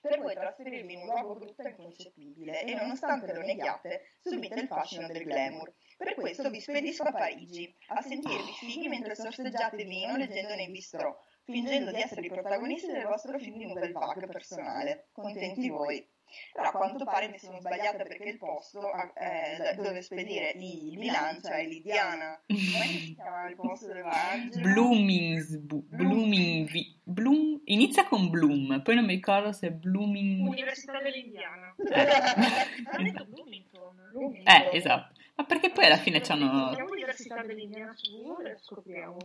Per 0.09 0.21
poi 0.21 0.35
trasferirvi 0.35 0.93
in 0.95 1.01
un 1.01 1.07
luogo 1.07 1.35
brutto 1.35 1.63
e 1.63 1.69
inconcepibile 1.69 2.65
e 2.65 2.75
nonostante 2.75 3.33
lo 3.35 3.43
neghiate, 3.43 4.17
subite 4.23 4.61
il 4.61 4.67
fascino 4.67 5.07
del 5.07 5.25
glamour. 5.25 5.75
Per 5.97 6.15
questo 6.15 6.49
vi 6.49 6.61
spedisco 6.61 7.03
a 7.03 7.13
Parigi, 7.13 7.75
a 7.89 8.01
sentirvi 8.01 8.53
fighi 8.53 8.89
mentre 8.89 9.15
sorseggiate 9.15 9.85
vino 9.85 10.17
leggendo 10.17 10.55
nei 10.55 10.71
bistrò, 10.71 11.15
fingendo 11.45 11.91
di 11.91 12.01
essere 12.01 12.27
i 12.27 12.31
protagonisti 12.31 12.91
del 12.91 13.05
vostro 13.05 13.39
film 13.39 13.59
di 13.59 13.65
un 13.67 13.75
bel 13.75 13.93
vago 13.93 14.27
personale. 14.27 15.09
Contenti 15.13 15.69
voi. 15.69 16.07
Però 16.53 16.69
a 16.69 16.73
quanto 16.73 17.05
pare 17.05 17.29
mi 17.29 17.39
sono 17.39 17.59
sbagliata 17.61 18.05
perché 18.05 18.29
il 18.29 18.39
posto 18.39 18.81
eh, 19.15 19.75
dove 19.77 20.03
spedire 20.03 20.55
di 20.57 20.95
bilancia 20.99 21.57
è 21.57 21.67
Lidiana. 21.67 22.41
Come 22.47 22.87
si 22.87 23.15
chiama 23.17 23.49
il 23.49 23.57
posto 23.57 23.87
dove 23.87 24.03
va 24.03 24.31
Angela? 24.31 24.73
Bloomingsbu- 24.73 25.87
Blooming, 25.89 26.71
Bloom, 27.03 27.61
inizia 27.65 28.07
con 28.07 28.29
Bloom, 28.31 28.83
poi 28.83 28.95
non 28.95 29.05
mi 29.05 29.15
ricordo 29.15 29.53
se 29.53 29.69
è 29.69 29.71
Blooming... 29.71 30.47
Università 30.47 31.01
dell'Indiana. 31.01 31.75
Ha 32.91 33.03
detto 33.03 33.25
Bloomington. 33.27 34.43
Eh, 34.45 34.77
esatto. 34.77 35.15
Ma 35.37 35.45
perché 35.45 35.71
poi 35.71 35.85
alla 35.87 35.99
fine 35.99 36.21
c'hanno... 36.21 36.75
L'Università 36.77 37.43
dell'Indiana 37.43 37.95
su 37.95 38.23
Google 38.23 38.53
e 38.53 38.59
scopriamo. 38.59 39.17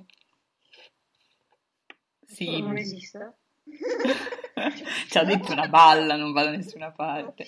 Sì. 2.25 2.62
Non 2.62 2.77
esiste. 2.77 3.38
Ci 5.10 5.17
ha 5.17 5.24
detto 5.24 5.51
una 5.51 5.67
balla, 5.67 6.15
non 6.15 6.32
va 6.32 6.43
da 6.43 6.51
nessuna 6.51 6.91
parte. 6.91 7.46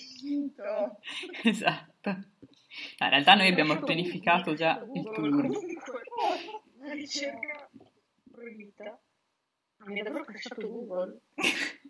esatto. 1.42 2.10
No, 2.10 3.06
in 3.06 3.10
realtà 3.10 3.34
noi 3.34 3.48
abbiamo 3.48 3.78
pianificato 3.80 4.54
già 4.54 4.84
il 4.94 5.10
tour. 5.14 5.32
Una 6.78 6.92
ricerca 6.92 7.68
proibita. 8.30 9.00
Mi 9.86 10.00
ha 10.00 10.24
crashato 10.24 10.68
Google. 10.68 11.20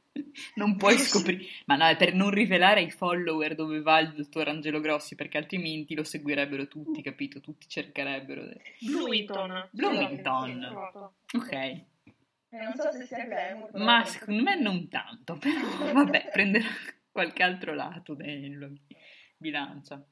non 0.57 0.77
puoi 0.77 0.99
scoprire, 0.99 1.45
ma 1.67 1.77
no, 1.77 1.87
è 1.87 1.97
per 1.97 2.15
non 2.15 2.31
rivelare 2.31 2.81
ai 2.81 2.91
follower 2.91 3.55
dove 3.55 3.81
va 3.81 4.01
il 4.01 4.13
dottor 4.13 4.49
Angelo 4.49 4.81
Grossi, 4.81 5.15
perché 5.15 5.39
altrimenti 5.39 5.95
lo 5.95 6.05
seguirebbero 6.05 6.69
tutti, 6.69 7.03
capito? 7.03 7.41
Tutti 7.41 7.67
cercherebbero. 7.69 8.43
Bloomington. 8.81 9.69
Bloomington. 9.71 11.13
Ok. 11.33 11.85
Eh, 12.57 12.65
non 12.65 12.75
so 12.75 12.91
se 12.91 13.05
sia 13.05 13.25
glamour. 13.25 13.75
Ma 13.75 14.05
secondo 14.05 14.43
me 14.43 14.59
non 14.59 14.89
tanto, 14.89 15.37
però 15.37 15.93
vabbè, 15.93 16.31
prenderò 16.33 16.67
qualche 17.13 17.43
altro 17.43 17.75
lato 17.75 18.15
del 18.15 18.81
bilancia. 19.37 20.03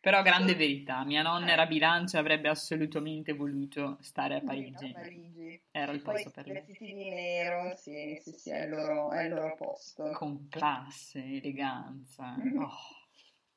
Però 0.00 0.20
grande 0.22 0.56
verità, 0.56 1.04
mia 1.04 1.22
nonna 1.22 1.52
era 1.52 1.64
bilancia 1.64 2.16
e 2.18 2.20
avrebbe 2.20 2.48
assolutamente 2.48 3.32
voluto 3.32 3.98
stare 4.00 4.34
a 4.34 4.40
Parigi. 4.40 4.90
A 4.90 5.00
Parigi. 5.00 5.62
Era 5.70 5.92
il 5.92 6.02
posto 6.02 6.30
Poi 6.30 6.32
per 6.32 6.46
lei. 6.46 6.54
vestiti 6.54 6.92
di 6.92 7.08
nero, 7.08 7.76
sì, 7.76 8.18
sì, 8.20 8.32
sì, 8.32 8.50
è 8.50 8.64
il 8.64 8.70
loro, 8.70 9.12
è 9.12 9.22
il 9.22 9.32
loro 9.32 9.54
posto. 9.54 10.10
Con 10.10 10.48
classe, 10.48 11.20
eleganza. 11.20 12.36
Mm. 12.36 12.58
Oh, 12.58 12.70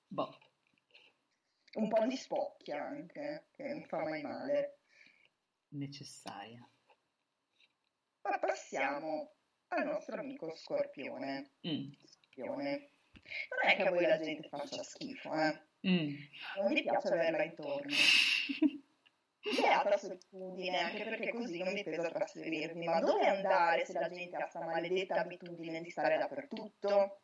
boh. 0.07 0.37
Un 1.73 1.89
po' 1.89 2.05
di 2.05 2.15
spocchia 2.15 2.85
anche, 2.85 3.47
che 3.51 3.67
non 3.67 3.83
fa 3.83 4.03
mai 4.03 4.21
male. 4.21 4.77
necessaria. 5.69 6.65
Ma 8.29 8.39
passiamo 8.39 9.33
al 9.69 9.85
nostro 9.85 10.19
amico 10.19 10.53
Scorpione. 10.55 11.51
Mm. 11.67 11.91
Scorpione. 12.03 12.89
Non 13.49 13.71
è 13.71 13.75
che 13.75 13.83
a 13.83 13.91
voi 13.91 14.05
la 14.05 14.19
gente 14.19 14.47
faccia 14.49 14.83
schifo, 14.83 15.33
eh? 15.33 15.61
Mm. 15.87 16.15
Non 16.57 16.73
vi 16.73 16.81
piace 16.81 17.07
averla 17.09 17.43
intorno. 17.43 17.95
Beata 19.55 19.97
solitudine, 19.97 20.79
anche 20.79 21.03
perché 21.03 21.29
così 21.31 21.63
non 21.63 21.73
vi 21.73 21.83
pesa 21.83 22.09
trasferirvi. 22.09 22.85
Ma 22.85 22.99
dove 22.99 23.27
andare 23.27 23.85
se 23.85 23.93
la 23.93 24.09
gente 24.09 24.35
ha 24.35 24.39
questa 24.39 24.65
maledetta 24.65 25.21
abitudine 25.21 25.81
di 25.81 25.89
stare 25.91 26.17
dappertutto? 26.17 27.21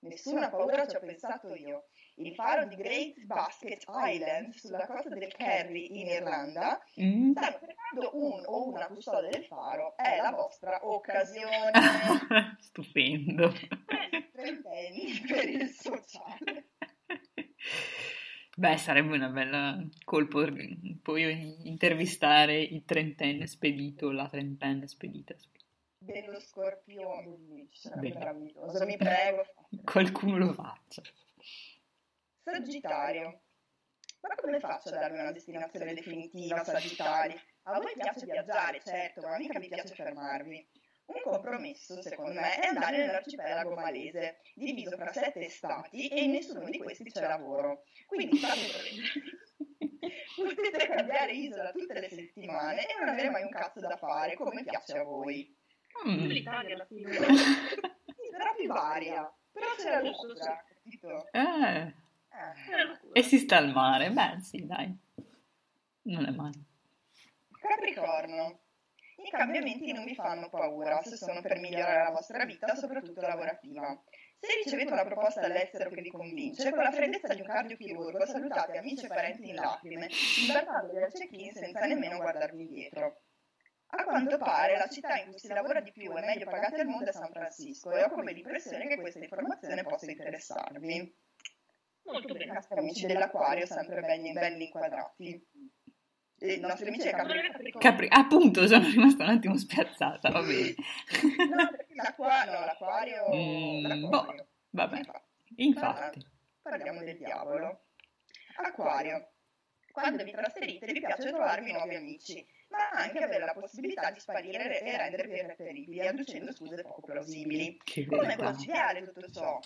Nessuna 0.00 0.48
paura 0.48 0.86
ci 0.86 0.96
ho 0.96 1.00
pensato 1.00 1.54
io. 1.54 1.88
Il 2.20 2.34
faro 2.34 2.66
di 2.66 2.74
Great 2.74 3.20
Basket 3.24 3.84
Island 3.88 4.52
sulla 4.54 4.84
costa 4.86 5.08
del 5.14 5.32
Kerry 5.34 6.00
in 6.00 6.06
Irlanda 6.08 6.80
Mm. 7.00 7.30
stanno 7.30 7.58
cercando 7.60 8.10
un 8.14 8.42
o 8.46 8.68
una 8.70 8.86
custode 8.88 9.28
del 9.28 9.44
faro. 9.44 9.96
È 9.96 10.16
la 10.20 10.32
vostra 10.32 10.78
occasione. 10.82 11.70
Stupendo. 12.58 13.52
Trentenni 14.32 15.20
per 15.26 15.48
il 15.48 15.68
sociale. 15.68 16.66
Beh, 18.56 18.76
sarebbe 18.76 19.14
una 19.14 19.28
bella 19.28 19.80
colpo 20.04 20.44
poi 21.02 21.68
intervistare 21.68 22.60
il 22.60 22.84
trentenne 22.84 23.46
spedito, 23.46 24.10
la 24.10 24.28
trentenne 24.28 24.88
spedita. 24.88 25.34
Dello 26.00 26.40
scorpione, 26.40 27.68
Bello. 27.94 28.18
meraviglioso, 28.18 28.84
mi 28.84 28.96
prego. 28.96 29.44
Qualcuno 29.84 30.36
lo 30.38 30.52
faccia. 30.52 31.02
Sagittario. 32.50 33.42
Ma 34.20 34.34
come 34.34 34.58
faccio 34.58 34.88
a 34.88 34.92
darmi 34.92 35.20
una 35.20 35.32
destinazione 35.32 35.94
definitiva, 35.94 36.64
Sagittari? 36.64 37.40
A 37.64 37.80
voi 37.80 37.92
piace 37.94 38.24
viaggiare, 38.24 38.80
certo, 38.84 39.20
ma 39.20 39.36
mica 39.38 39.58
vi 39.58 39.68
piace 39.68 39.94
fermarvi. 39.94 40.68
Un 41.06 41.20
compromesso, 41.22 42.02
secondo 42.02 42.40
me, 42.40 42.58
è 42.58 42.66
andare 42.66 42.98
nell'arcipelago 42.98 43.74
malese, 43.74 44.40
diviso 44.54 44.96
fra 44.96 45.12
sette 45.12 45.48
stati 45.48 46.08
e 46.08 46.24
in 46.24 46.32
nessuno 46.32 46.68
di 46.68 46.78
questi 46.78 47.10
c'è 47.10 47.26
lavoro. 47.26 47.84
Quindi 48.06 48.40
Potete 50.36 50.86
cambiare 50.86 51.32
isola 51.32 51.72
tutte 51.72 51.98
le 51.98 52.08
settimane 52.08 52.86
e 52.86 52.98
non 52.98 53.08
avere 53.08 53.30
mai 53.30 53.42
un 53.42 53.50
cazzo 53.50 53.80
da 53.80 53.96
fare, 53.96 54.34
come 54.34 54.64
piace 54.64 54.98
a 54.98 55.02
voi. 55.02 55.56
Mm. 56.06 56.26
L'Italia 56.26 56.74
alla 56.74 56.86
fine. 56.86 57.10
Sarà 57.10 58.52
più 58.56 58.66
varia, 58.68 59.34
però 59.50 59.66
c'è 59.76 59.90
la 59.90 60.00
vostra, 60.02 60.64
capito? 60.82 61.26
Eh. 61.32 62.06
E 63.12 63.22
si 63.22 63.38
sta 63.38 63.56
al 63.56 63.72
mare. 63.72 64.10
Beh, 64.10 64.40
sì, 64.40 64.66
dai. 64.66 64.96
Non 66.02 66.26
è 66.26 66.30
male. 66.30 66.58
Capricorno. 67.58 68.60
I 69.16 69.30
cambiamenti 69.30 69.92
non 69.92 70.04
vi 70.04 70.14
fanno 70.14 70.48
paura 70.48 71.02
se 71.02 71.16
sono 71.16 71.40
per 71.42 71.58
migliorare 71.58 72.04
la 72.04 72.10
vostra 72.10 72.44
vita, 72.44 72.74
soprattutto 72.76 73.20
lavorativa. 73.20 74.00
Se 74.38 74.46
ricevete 74.62 74.92
una 74.92 75.04
proposta 75.04 75.40
dall'estero 75.40 75.90
che 75.90 76.00
vi 76.00 76.10
convince, 76.10 76.70
con 76.70 76.84
la 76.84 76.92
freddezza 76.92 77.34
di 77.34 77.40
un 77.40 77.46
cardiochirurgo 77.48 78.24
salutate 78.24 78.78
amici 78.78 79.06
e 79.06 79.08
parenti 79.08 79.48
in 79.48 79.56
lacrime, 79.56 80.08
imbarcandovi 80.46 81.02
al 81.02 81.12
check-in 81.12 81.52
senza 81.52 81.86
nemmeno 81.86 82.18
guardarvi 82.18 82.62
indietro. 82.62 83.22
A 83.90 84.04
quanto 84.04 84.38
pare 84.38 84.76
la 84.76 84.86
città 84.86 85.18
in 85.18 85.30
cui 85.30 85.38
si 85.38 85.48
lavora 85.48 85.80
di 85.80 85.90
più 85.90 86.16
e 86.16 86.20
meglio 86.20 86.44
pagata 86.44 86.80
al 86.80 86.86
mondo 86.86 87.10
è 87.10 87.12
San 87.12 87.32
Francisco 87.32 87.90
e 87.90 88.04
ho 88.04 88.10
come 88.10 88.32
l'impressione 88.32 88.86
che 88.86 89.00
questa 89.00 89.18
informazione 89.18 89.82
possa 89.82 90.10
interessarvi. 90.10 91.12
Molto 92.12 92.32
I 92.34 92.38
bene. 92.38 92.52
nostri 92.52 92.78
amici 92.78 93.06
dell'acquario 93.06 93.66
sempre 93.66 94.00
belli, 94.00 94.32
belli 94.32 94.64
inquadrati. 94.64 95.46
E 96.40 96.52
I 96.54 96.60
nostri 96.60 96.88
amici 96.88 97.08
Capricorno. 97.10 97.78
Capri- 97.78 98.06
appunto, 98.10 98.66
sono 98.68 98.86
rimasta 98.86 99.24
un 99.24 99.30
attimo 99.30 99.56
spiazzata, 99.56 100.30
va 100.30 100.40
bene. 100.42 100.74
No, 101.48 101.68
perché 101.68 101.94
l'acqua- 101.94 102.44
no, 102.44 102.64
l'acquario... 102.64 103.24
Mm, 103.34 103.86
l'acquario. 103.86 104.08
boh, 104.08 104.46
vabbè. 104.70 104.96
Infatti. 104.98 105.22
Infatti. 105.56 106.26
Parliamo 106.62 107.02
del 107.02 107.16
diavolo. 107.16 107.86
Acquario. 108.56 109.30
Quando 109.90 110.22
vi 110.22 110.30
trasferite 110.30 110.86
vi 110.92 111.00
piace 111.00 111.28
trovarvi 111.30 111.72
nuovi 111.72 111.96
amici, 111.96 112.46
ma 112.68 112.88
anche 112.90 113.18
avere 113.18 113.44
la 113.44 113.52
possibilità 113.54 114.10
di 114.12 114.20
sparire 114.20 114.80
e 114.80 114.96
rendervi 114.96 115.38
irreperibili, 115.38 116.06
adducendo 116.06 116.52
scuse 116.52 116.82
poco 116.82 117.00
plausibili. 117.00 117.80
Che 117.82 118.06
Come 118.06 118.26
verità. 118.26 118.44
conciliare 118.44 119.02
tutto 119.12 119.28
ciò? 119.30 119.58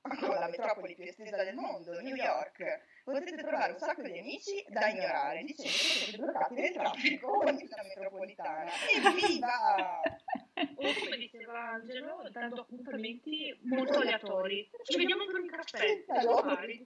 Con 0.00 0.34
la 0.34 0.48
metropoli 0.48 0.94
più 0.94 1.04
estesa 1.04 1.42
del 1.42 1.54
mondo, 1.54 2.00
New 2.00 2.14
York, 2.14 3.02
potete 3.04 3.36
trovare 3.36 3.72
un 3.72 3.78
sacco 3.78 4.02
di 4.02 4.18
amici 4.18 4.64
da 4.68 4.88
ignorare, 4.88 5.42
dicendo 5.42 5.70
che 5.70 5.78
siete 5.78 6.18
bloccati 6.18 6.54
nel 6.54 6.72
traffico 6.72 7.26
o 7.26 7.48
in 7.48 7.58
città 7.58 7.82
metropolitana. 7.82 8.70
Evviva! 8.94 10.00
O 10.00 10.92
come 11.04 11.16
diceva 11.16 11.70
Angelo, 11.70 12.28
dando 12.30 12.60
appuntamenti 12.62 13.58
molto 13.64 13.98
aleatori. 13.98 14.70
Ci 14.82 14.96
vediamo 14.96 15.26
per 15.26 15.40
un 15.40 15.46
caffè. 15.48 16.04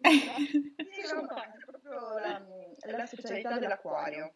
No, 1.12 1.35
è 1.35 1.64
proprio 1.64 2.19
la, 2.19 2.42
la 2.97 3.07
specialità 3.07 3.59
dell'acquario. 3.59 4.35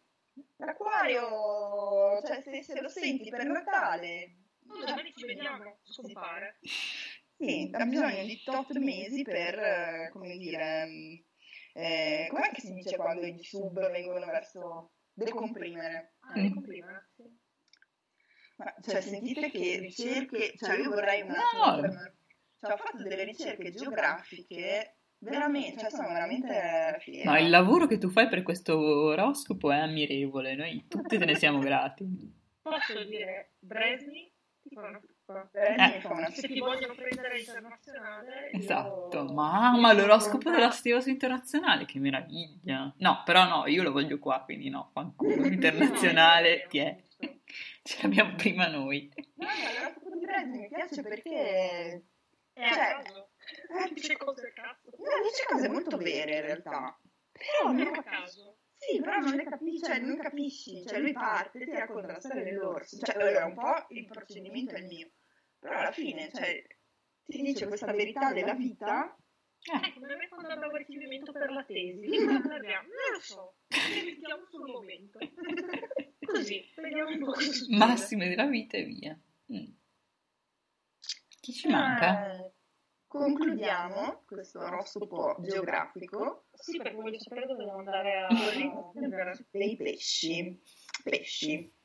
L'acquario, 0.57 2.21
cioè 2.25 2.41
se, 2.41 2.63
se 2.63 2.81
lo 2.81 2.89
senti 2.89 3.29
per 3.29 3.45
Natale, 3.45 4.35
Oh, 4.69 4.85
domani 4.85 5.13
ci 5.15 5.25
vediamo. 5.25 5.77
Scompare. 5.83 6.59
Sì, 7.37 7.69
ha 7.71 7.85
bisogno 7.85 8.23
di 8.23 8.41
8 8.43 8.79
mesi 8.79 9.21
per, 9.21 9.59
eh, 9.59 10.09
come 10.11 10.37
dire, 10.37 10.85
mm, 10.87 11.13
eh, 11.73 12.27
com'è 12.29 12.49
che 12.51 12.61
si 12.61 12.73
dice 12.73 12.95
quando 12.95 13.25
i 13.25 13.37
sub 13.43 13.91
vengono 13.91 14.25
verso 14.25 14.93
decomprimere? 15.13 16.15
Ah, 16.21 16.33
decomprimere, 16.33 17.09
sì. 17.15 17.23
Ma, 18.57 18.73
cioè, 18.81 19.01
sentite 19.01 19.51
che 19.51 19.77
ricerche, 19.77 20.53
cioè 20.57 20.79
io 20.79 20.89
vorrei 20.89 21.21
un 21.21 21.29
attimo, 21.29 21.87
no. 21.87 22.13
cioè, 22.59 22.73
ho 22.73 22.77
fatto 22.77 23.03
delle 23.03 23.23
ricerche 23.23 23.69
geografiche 23.69 24.97
veramente, 25.19 25.81
cioè 25.81 25.91
sono 25.91 26.07
veramente 26.07 26.97
fiera. 27.01 27.31
No, 27.31 27.37
il 27.37 27.51
lavoro 27.51 27.85
che 27.85 27.99
tu 27.99 28.09
fai 28.09 28.27
per 28.27 28.41
questo 28.41 28.75
oroscopo 28.79 29.71
è 29.71 29.77
ammirevole, 29.77 30.55
noi 30.55 30.87
tutti 30.87 31.19
te 31.19 31.25
ne 31.25 31.35
siamo 31.35 31.59
grati. 31.59 32.05
Posso 32.63 33.03
dire, 33.03 33.53
Bresni 33.59 34.33
ti 34.63 34.73
fa 34.73 34.99
una 35.27 36.27
eh, 36.27 36.31
se 36.33 36.47
ti 36.47 36.59
vogliono 36.59 36.93
prendere 36.95 37.39
internazionale 37.39 38.51
esatto 38.51 39.17
io... 39.17 39.33
mamma 39.33 39.93
l'oroscopo 39.93 40.49
della 40.49 40.71
stiosa 40.71 41.09
internazionale 41.09 41.85
che 41.85 41.99
meraviglia. 41.99 42.93
No 42.97 43.21
però 43.25 43.47
no 43.47 43.67
io 43.67 43.83
lo 43.83 43.91
voglio 43.91 44.19
qua 44.19 44.41
quindi 44.43 44.69
no 44.69 44.89
fanculo. 44.91 45.45
Internazionale 45.47 46.65
ti 46.69 46.79
è? 46.79 46.97
ce 47.83 48.01
l'abbiamo 48.01 48.35
prima 48.35 48.67
noi. 48.67 49.11
No, 49.35 49.47
l'oroscopo 49.47 50.09
di 50.09 50.25
Bresni 50.25 50.57
mi 50.59 50.67
piace 50.67 51.01
perché 51.01 52.03
è 52.53 52.69
cioè, 52.73 53.85
eh, 53.85 53.93
dice 53.93 54.17
cose 54.17 54.51
cazzo. 54.53 54.89
no 54.97 55.23
dice 55.23 55.45
cose 55.47 55.69
molto 55.69 55.97
vere 55.97 56.37
in 56.37 56.41
realtà. 56.41 56.99
però 57.31 57.71
non 57.71 57.95
a 57.95 58.03
caso. 58.03 58.57
sì, 58.75 58.99
però 58.99 59.17
non 59.19 59.35
le 59.35 59.43
capisci, 59.43 59.85
cioè 59.85 59.99
non 59.99 60.17
capisci, 60.17 60.85
cioè 60.85 60.99
lui 60.99 61.13
parte, 61.13 61.59
ti 61.59 61.71
racconta 61.71 62.13
la 62.13 62.19
storia 62.19 62.43
dell'orso, 62.43 62.97
cioè 62.97 63.15
allora 63.15 63.45
un 63.45 63.53
po' 63.53 63.85
il 63.89 64.05
procedimento 64.05 64.73
è 64.73 64.79
il 64.79 64.85
mio, 64.85 65.11
però 65.59 65.79
alla 65.79 65.91
fine, 65.91 66.29
cioè, 66.33 66.63
ti 67.25 67.41
dice 67.41 67.67
questa 67.67 67.91
verità 67.91 68.33
della 68.33 68.53
vita. 68.53 69.15
Eh, 69.59 69.93
come 69.93 70.15
me 70.15 70.27
quando 70.29 70.49
andavo 70.49 70.75
a 70.75 70.77
ricevimento 70.77 71.31
per 71.31 71.51
la 71.51 71.63
tesi, 71.63 72.07
non 72.25 72.41
lo 72.41 73.19
so, 73.19 73.55
mettiamo 73.67 74.45
sul 74.49 74.69
momento. 74.69 75.19
Così, 76.25 76.63
vediamo 76.75 77.09
un 77.09 77.19
po' 77.19 77.31
cosa 77.31 77.65
Massime 77.69 78.29
della 78.29 78.45
vita 78.45 78.77
e 78.77 78.83
via. 78.83 79.19
Mm. 79.51 79.71
Chi 81.41 81.53
ci 81.53 81.69
manca? 81.69 82.33
Eh, 82.33 82.53
concludiamo 83.07 84.23
questo 84.25 84.59
oroscopo 84.59 85.37
geografico. 85.39 86.47
Sì, 86.53 86.77
perché 86.77 86.95
voglio 86.95 87.19
sapere 87.19 87.47
dove 87.47 87.63
devo 87.63 87.77
andare 87.77 88.25
a... 88.25 88.27
dei 89.51 89.75
pesci. 89.77 90.61
Pesci. 91.03 91.76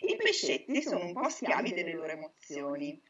I 0.00 0.16
pescetti 0.16 0.82
sono 0.82 1.04
un 1.04 1.12
po' 1.12 1.28
schiavi 1.28 1.72
delle 1.72 1.92
loro 1.92 2.10
emozioni. 2.12 3.00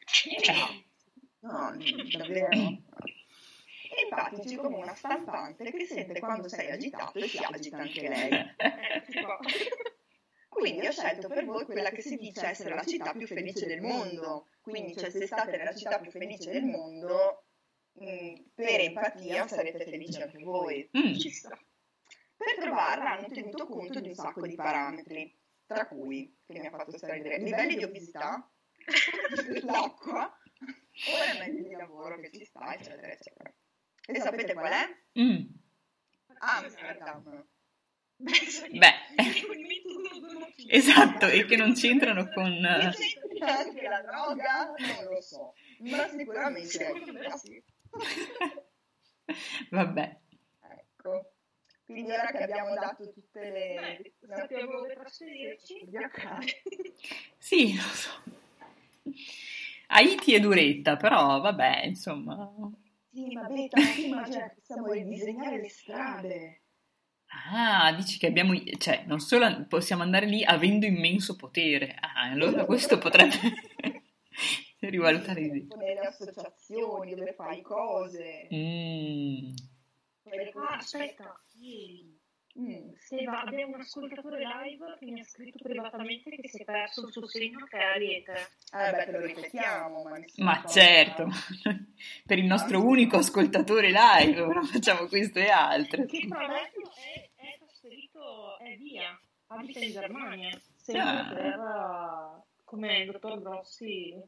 No, 1.41 1.77
davvero. 2.17 2.49
E 2.51 4.03
infatti 4.05 4.49
c'è 4.49 4.57
come 4.57 4.77
una 4.77 4.95
stampante 4.95 5.71
che 5.71 5.85
sente 5.85 6.21
quando 6.21 6.49
sei 6.49 6.71
agitato 6.71 7.19
e 7.19 7.29
si 7.29 7.39
agita 7.39 7.79
anche 7.79 8.09
lei. 8.09 8.31
Quindi 10.49 10.87
ho 10.87 10.93
scelto 10.93 11.29
per 11.29 11.45
voi 11.45 11.65
quella 11.65 11.91
che 11.91 12.03
si 12.03 12.17
dice 12.17 12.47
essere 12.47 12.75
la 12.75 12.85
città 12.85 13.13
più 13.13 13.27
felice 13.27 13.67
del 13.67 13.81
mondo. 13.81 14.49
Quindi, 14.61 14.97
cioè, 14.97 15.11
se 15.11 15.27
state 15.27 15.57
nella 15.57 15.75
città 15.75 15.99
più 15.99 16.11
felice 16.11 16.51
del 16.51 16.65
mondo, 16.65 17.45
mh, 17.93 18.05
mm, 18.05 18.35
per 18.55 18.81
empatia 18.81 19.49
sarete 19.49 19.85
felici 19.85 20.21
anche 20.21 20.43
voi. 20.43 20.89
Mm. 20.97 21.15
Per 22.37 22.57
trovarla 22.59 23.13
hanno 23.13 23.29
tenuto 23.29 23.67
conto 23.67 24.01
di 24.01 24.09
un 24.09 24.15
sacco 24.15 24.47
di 24.47 24.55
parametri 24.55 25.35
tra 25.75 25.87
cui, 25.87 26.37
che 26.47 26.59
mi 26.59 26.67
ha 26.67 26.71
fatto 26.71 26.97
stare 26.97 27.21
livelli 27.39 27.77
di 27.77 27.85
obesità, 27.85 28.51
l'acqua, 29.63 30.37
ora 31.07 31.49
di 31.49 31.71
lavoro 31.71 32.19
che 32.19 32.33
ci 32.33 32.45
sta, 32.45 32.75
eccetera, 32.75 33.13
eccetera. 33.13 33.55
E 34.05 34.21
sapete 34.21 34.53
qual 34.53 34.73
è? 34.73 35.21
Mm. 35.21 35.47
Amsterdam. 36.39 37.47
Beh, 38.17 38.95
esatto, 40.67 41.27
e 41.29 41.45
che 41.45 41.55
non 41.55 41.75
c'entrano 41.75 42.29
con... 42.31 42.65
Anche 42.65 43.89
la 43.89 44.03
droga, 44.03 44.75
non 44.77 45.05
lo 45.05 45.21
so, 45.21 45.55
ma 45.79 46.09
sicuramente 46.09 46.67
sì. 46.67 47.63
Vabbè. 49.71 50.21
Ecco. 50.63 51.35
Quindi 51.91 52.13
ora 52.13 52.31
che 52.31 52.45
abbiamo 52.45 52.75
dato 52.75 53.11
tutte 53.11 53.51
le... 53.51 54.01
Beh, 54.21 54.37
sappiamo 54.37 54.73
dove 54.73 54.95
trasferirci. 54.95 55.89
Sì, 57.39 57.75
lo 57.75 57.83
so. 57.83 58.11
Haiti 59.89 60.35
è 60.35 60.41
duretta, 60.41 60.97
però 60.97 61.41
vabbè, 61.41 61.87
insomma... 61.87 62.53
Sì, 63.13 63.33
ma 63.33 63.43
beta, 63.49 63.81
sì, 63.81 64.09
ma 64.09 64.31
cioè, 64.31 64.53
possiamo 64.55 64.93
ridisegnare 64.93 65.61
le 65.61 65.69
strade. 65.69 66.63
Ah, 67.51 67.93
dici 67.93 68.19
che 68.19 68.29
abbiamo, 68.29 68.55
cioè, 68.79 69.03
non 69.07 69.19
solo 69.19 69.67
possiamo 69.67 70.03
andare 70.03 70.27
lì 70.27 70.45
avendo 70.45 70.87
immenso 70.87 71.35
potere. 71.35 71.97
Ah, 71.99 72.31
allora 72.31 72.65
questo 72.67 72.99
potrebbe 72.99 73.35
rivalutare 74.79 75.41
l'idea. 75.41 75.77
Nelle 75.77 76.01
associazioni 76.01 77.15
dove 77.17 77.33
fai 77.33 77.63
cose. 77.63 78.49
Mm. 78.55 79.55
Ah, 80.55 80.77
aspetta, 80.77 81.41
Mm. 82.59 82.91
Va, 83.25 83.43
abbiamo 83.43 83.77
un 83.77 83.81
ascoltatore 83.81 84.39
live 84.39 84.97
che 84.99 85.07
mi 85.07 85.21
ha 85.21 85.25
scritto 85.25 85.63
privatamente 85.63 86.31
che 86.31 86.49
si 86.49 86.59
è 86.59 86.65
perso 86.65 87.07
il 87.07 87.13
suo 87.13 87.27
segno 87.27 87.65
che 87.67 87.79
è 87.79 87.83
Ariete. 87.83 88.33
Eh 88.73 88.91
beh, 88.91 89.05
te 89.05 89.11
lo 89.13 89.21
ripetiamo. 89.21 90.03
Ma, 90.03 90.19
ma 90.39 90.65
certo, 90.65 91.29
per 92.27 92.39
il 92.39 92.47
nostro 92.47 92.85
unico 92.85 93.19
ascoltatore 93.19 93.93
live, 93.93 94.41
ora 94.41 94.63
facciamo 94.63 95.07
questo 95.07 95.39
e 95.39 95.49
altro. 95.49 96.05
Che 96.05 96.27
tra 96.27 96.47
l'altro 96.47 96.91
è, 96.93 97.31
è 97.37 97.59
trasferito, 97.59 98.59
è 98.59 98.77
via, 98.77 99.19
abita 99.47 99.79
in 99.79 99.93
Germania, 99.93 100.61
sempre 100.75 101.03
ah. 101.03 101.29
per, 101.33 102.45
come 102.65 102.99
il 102.99 103.13
dottor 103.13 103.41
Grossi, 103.41 104.21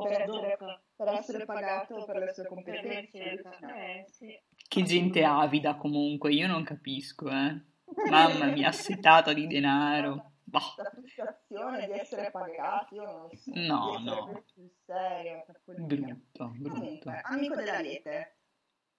per 0.00 0.20
essere, 0.20 0.58
per 0.96 1.08
essere 1.08 1.44
pagato 1.44 2.04
per 2.04 2.16
le 2.16 2.32
sue 2.32 2.46
competenze. 2.46 3.42
Eh, 3.74 4.04
sì. 4.08 4.40
Che 4.68 4.82
gente 4.82 5.24
avida 5.24 5.76
comunque, 5.76 6.32
io 6.32 6.46
non 6.46 6.64
capisco, 6.64 7.28
eh. 7.28 7.62
Mamma 8.10 8.46
mia, 8.46 8.68
assetata 8.68 9.32
di 9.32 9.46
denaro. 9.46 10.32
Bah. 10.44 10.74
La 10.76 10.90
frustrazione 10.90 11.86
di 11.86 11.92
essere 11.98 12.30
pagati, 12.30 12.94
io 12.94 13.04
non 13.04 13.20
lo 13.22 13.30
so. 13.34 13.50
No, 13.54 13.98
no. 13.98 14.44
Più 14.52 14.70
serio, 14.84 15.44
brutto, 15.64 16.52
brutto. 16.56 16.74
Comunque, 16.74 17.20
amico 17.24 17.54
dell'Ariete, 17.56 18.36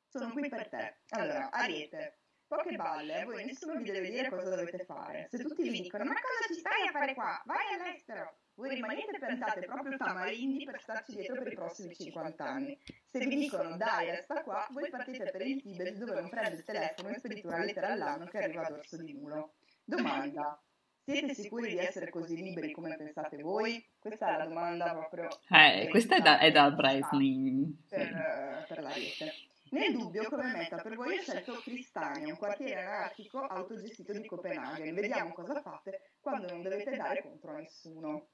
sono 0.07 0.31
qui 0.31 0.49
per 0.49 0.67
te. 0.69 1.01
Allora, 1.09 1.51
Ariete, 1.51 2.19
poche 2.47 2.75
balle, 2.75 3.23
voi 3.25 3.45
nessuno 3.45 3.79
vi 3.79 3.91
deve 3.91 4.09
dire 4.09 4.29
cosa 4.29 4.55
dovete 4.55 4.83
fare. 4.85 5.27
Se 5.29 5.37
tutti 5.37 5.63
vi 5.63 5.81
dicono, 5.81 6.03
ma 6.03 6.13
cosa 6.13 6.53
ci 6.53 6.59
stai 6.59 6.87
a 6.87 6.91
fare 6.91 7.13
qua? 7.13 7.41
Vai 7.45 7.73
all'estero! 7.73 8.37
Voi 8.57 8.69
rimanete 8.69 9.19
pensate 9.19 9.65
proprio 9.65 9.97
tamarindi 9.97 10.63
per 10.63 10.79
starci 10.79 11.13
dietro 11.13 11.43
per 11.43 11.51
i 11.51 11.55
prossimi 11.55 11.93
50 11.93 12.45
anni. 12.45 12.79
Se 13.03 13.19
vi 13.19 13.35
dicono 13.35 13.75
dai, 13.75 14.11
resta 14.11 14.43
qua, 14.43 14.65
voi 14.71 14.89
partite 14.89 15.29
per 15.29 15.41
il 15.41 15.61
Tibet 15.61 15.97
dove 15.97 16.21
non 16.21 16.29
prende 16.29 16.55
il 16.55 16.63
telefono 16.63 17.09
e 17.09 17.19
spedite 17.19 17.47
una 17.47 17.65
lettera 17.65 17.89
all'anno 17.89 18.25
che 18.27 18.37
arriva 18.37 18.65
a 18.65 18.69
dorso 18.69 18.95
di 18.95 19.11
mulo. 19.11 19.55
Domanda. 19.83 20.57
Siete 21.03 21.33
sicuri 21.33 21.67
di 21.67 21.77
essere 21.77 22.09
così 22.09 22.37
liberi 22.37 22.71
come 22.71 22.95
pensate 22.95 23.41
voi? 23.41 23.85
Questa 23.99 24.33
è 24.33 24.37
la 24.37 24.45
domanda 24.45 24.89
proprio... 24.91 25.27
Eh, 25.49 25.87
questa 25.89 26.15
è 26.15 26.21
da, 26.21 26.39
è 26.39 26.49
da 26.49 26.71
Bresni. 26.71 27.83
Per, 27.89 28.65
per 28.69 28.81
la 28.81 28.93
rete. 28.93 29.33
Nel 29.71 29.91
dubbio, 29.91 30.29
come 30.29 30.51
meta 30.53 30.77
per 30.77 30.95
voi 30.95 31.17
ho 31.17 31.21
scelto 31.21 31.59
Cristania, 31.61 32.27
un 32.27 32.37
quartiere 32.37 32.85
anarchico 32.85 33.39
autogestito 33.39 34.13
di 34.13 34.25
Copenaghen. 34.25 34.95
Vediamo 34.95 35.33
cosa 35.33 35.61
fate 35.61 36.13
quando 36.21 36.47
non 36.47 36.61
dovete 36.61 36.95
dare 36.95 37.21
contro 37.21 37.51
a 37.51 37.57
nessuno 37.57 38.27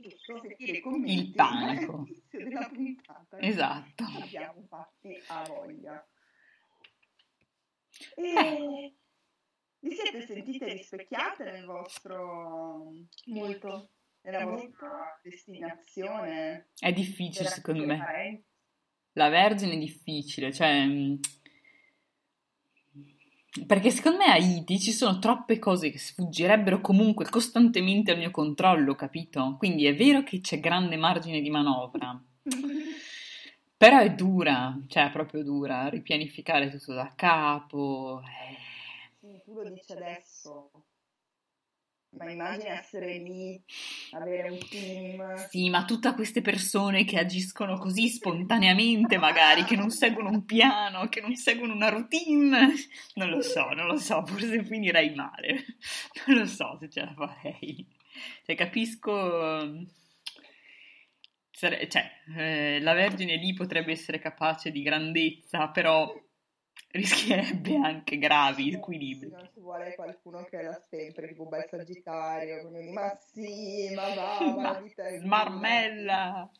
giusto 0.00 0.40
sentire 0.40 0.80
commenti 0.80 1.12
il 1.12 1.32
panico. 1.32 2.06
della 2.30 2.68
puntata 2.68 3.38
esatto. 3.38 4.04
abbiamo 4.22 4.62
fatti 4.68 5.16
a 5.28 5.44
voglia. 5.48 6.08
E 8.16 8.22
eh. 8.22 8.94
vi 9.78 9.94
siete 9.94 10.26
sentite 10.26 10.72
rispecchiate 10.72 11.44
nel 11.44 11.64
vostro 11.64 12.92
molto. 13.26 13.90
nella 14.22 14.44
vostra 14.44 15.20
destinazione 15.22 16.70
è 16.78 16.92
difficile 16.92 17.48
secondo 17.48 17.86
me. 17.86 18.44
La 19.12 19.28
Vergine 19.28 19.74
è 19.74 19.78
difficile 19.78 20.52
cioè 20.52 20.86
perché 23.66 23.90
secondo 23.90 24.18
me 24.18 24.24
a 24.26 24.32
Haiti 24.32 24.80
ci 24.80 24.90
sono 24.90 25.18
troppe 25.18 25.58
cose 25.58 25.90
che 25.90 25.98
sfuggirebbero 25.98 26.80
comunque 26.80 27.28
costantemente 27.28 28.10
al 28.10 28.18
mio 28.18 28.30
controllo, 28.30 28.94
capito? 28.94 29.54
Quindi 29.58 29.86
è 29.86 29.94
vero 29.94 30.22
che 30.24 30.40
c'è 30.40 30.58
grande 30.58 30.96
margine 30.96 31.40
di 31.40 31.50
manovra, 31.50 32.20
però 33.76 33.98
è 34.00 34.12
dura, 34.12 34.76
cioè 34.88 35.06
è 35.06 35.10
proprio 35.10 35.44
dura, 35.44 35.88
ripianificare 35.88 36.68
tutto 36.70 36.94
da 36.94 37.12
capo. 37.14 38.22
Eh. 38.22 38.56
Sì, 39.20 39.40
tu 39.44 39.54
lo 39.54 39.70
dici 39.70 39.92
adesso. 39.92 40.70
Ma 42.16 42.30
immagina 42.30 42.78
essere 42.78 43.18
lì, 43.18 43.60
avere 44.12 44.50
un 44.50 44.58
team. 44.68 45.46
Sì, 45.48 45.68
ma 45.70 45.84
tutte 45.84 46.12
queste 46.14 46.40
persone 46.40 47.04
che 47.04 47.18
agiscono 47.18 47.78
così 47.78 48.08
spontaneamente, 48.08 49.18
magari, 49.18 49.64
che 49.64 49.76
non 49.76 49.90
seguono 49.90 50.30
un 50.30 50.44
piano, 50.44 51.08
che 51.08 51.20
non 51.20 51.34
seguono 51.34 51.74
una 51.74 51.88
routine, 51.88 52.72
non 53.14 53.28
lo 53.28 53.40
so, 53.42 53.68
non 53.70 53.86
lo 53.86 53.96
so, 53.96 54.24
forse 54.26 54.64
finirei 54.64 55.14
male. 55.14 55.64
Non 56.26 56.38
lo 56.38 56.46
so 56.46 56.76
se 56.80 56.88
ce 56.88 57.00
la 57.00 57.14
farei. 57.14 57.86
Cioè, 58.44 58.54
capisco... 58.54 59.86
Cioè, 61.56 61.88
eh, 62.36 62.80
la 62.80 62.92
Vergine 62.94 63.36
lì 63.36 63.54
potrebbe 63.54 63.92
essere 63.92 64.18
capace 64.18 64.70
di 64.70 64.82
grandezza, 64.82 65.68
però 65.68 66.12
rischierebbe 66.90 67.76
anche 67.76 68.18
gravi 68.18 68.72
squilibri. 68.72 69.30
Non 69.30 69.48
ci 69.52 69.60
vuole 69.60 69.94
qualcuno 69.94 70.44
che 70.44 70.58
era 70.58 70.80
sempre 70.88 71.28
tipo 71.28 71.46
bel 71.46 71.66
sagittario, 71.68 72.68
quindi 72.68 72.92
ma 72.92 73.16
sì, 73.20 73.92
ma 73.94 74.14
va, 74.14 74.38
ma 74.54 74.72
la 74.72 74.80
vita 74.80 75.02
è 75.04 75.18
Smarmella! 75.18 76.50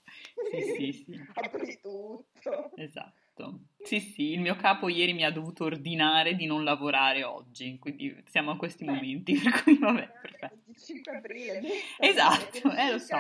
Sì, 0.50 0.62
sì, 0.62 0.92
sì. 1.05 1.20
Apri 1.35 1.79
tutto. 1.81 2.72
Esatto. 2.77 3.61
Sì, 3.83 4.00
sì, 4.00 4.33
il 4.33 4.40
mio 4.40 4.57
capo 4.57 4.88
ieri 4.88 5.12
mi 5.12 5.24
ha 5.24 5.31
dovuto 5.31 5.64
ordinare 5.64 6.35
di 6.35 6.46
non 6.46 6.64
lavorare 6.64 7.24
oggi, 7.24 7.79
quindi 7.79 8.22
siamo 8.29 8.53
a 8.53 8.57
questi 8.57 8.85
momenti, 8.85 9.35
per 9.38 9.62
cui 9.62 9.77
vabbè, 9.79 10.11
perfetto. 10.20 10.63
5 10.74 11.16
aprile. 11.16 11.60
Esatto, 11.98 12.70
eh 12.72 12.90
lo 12.90 12.98
so. 12.98 13.16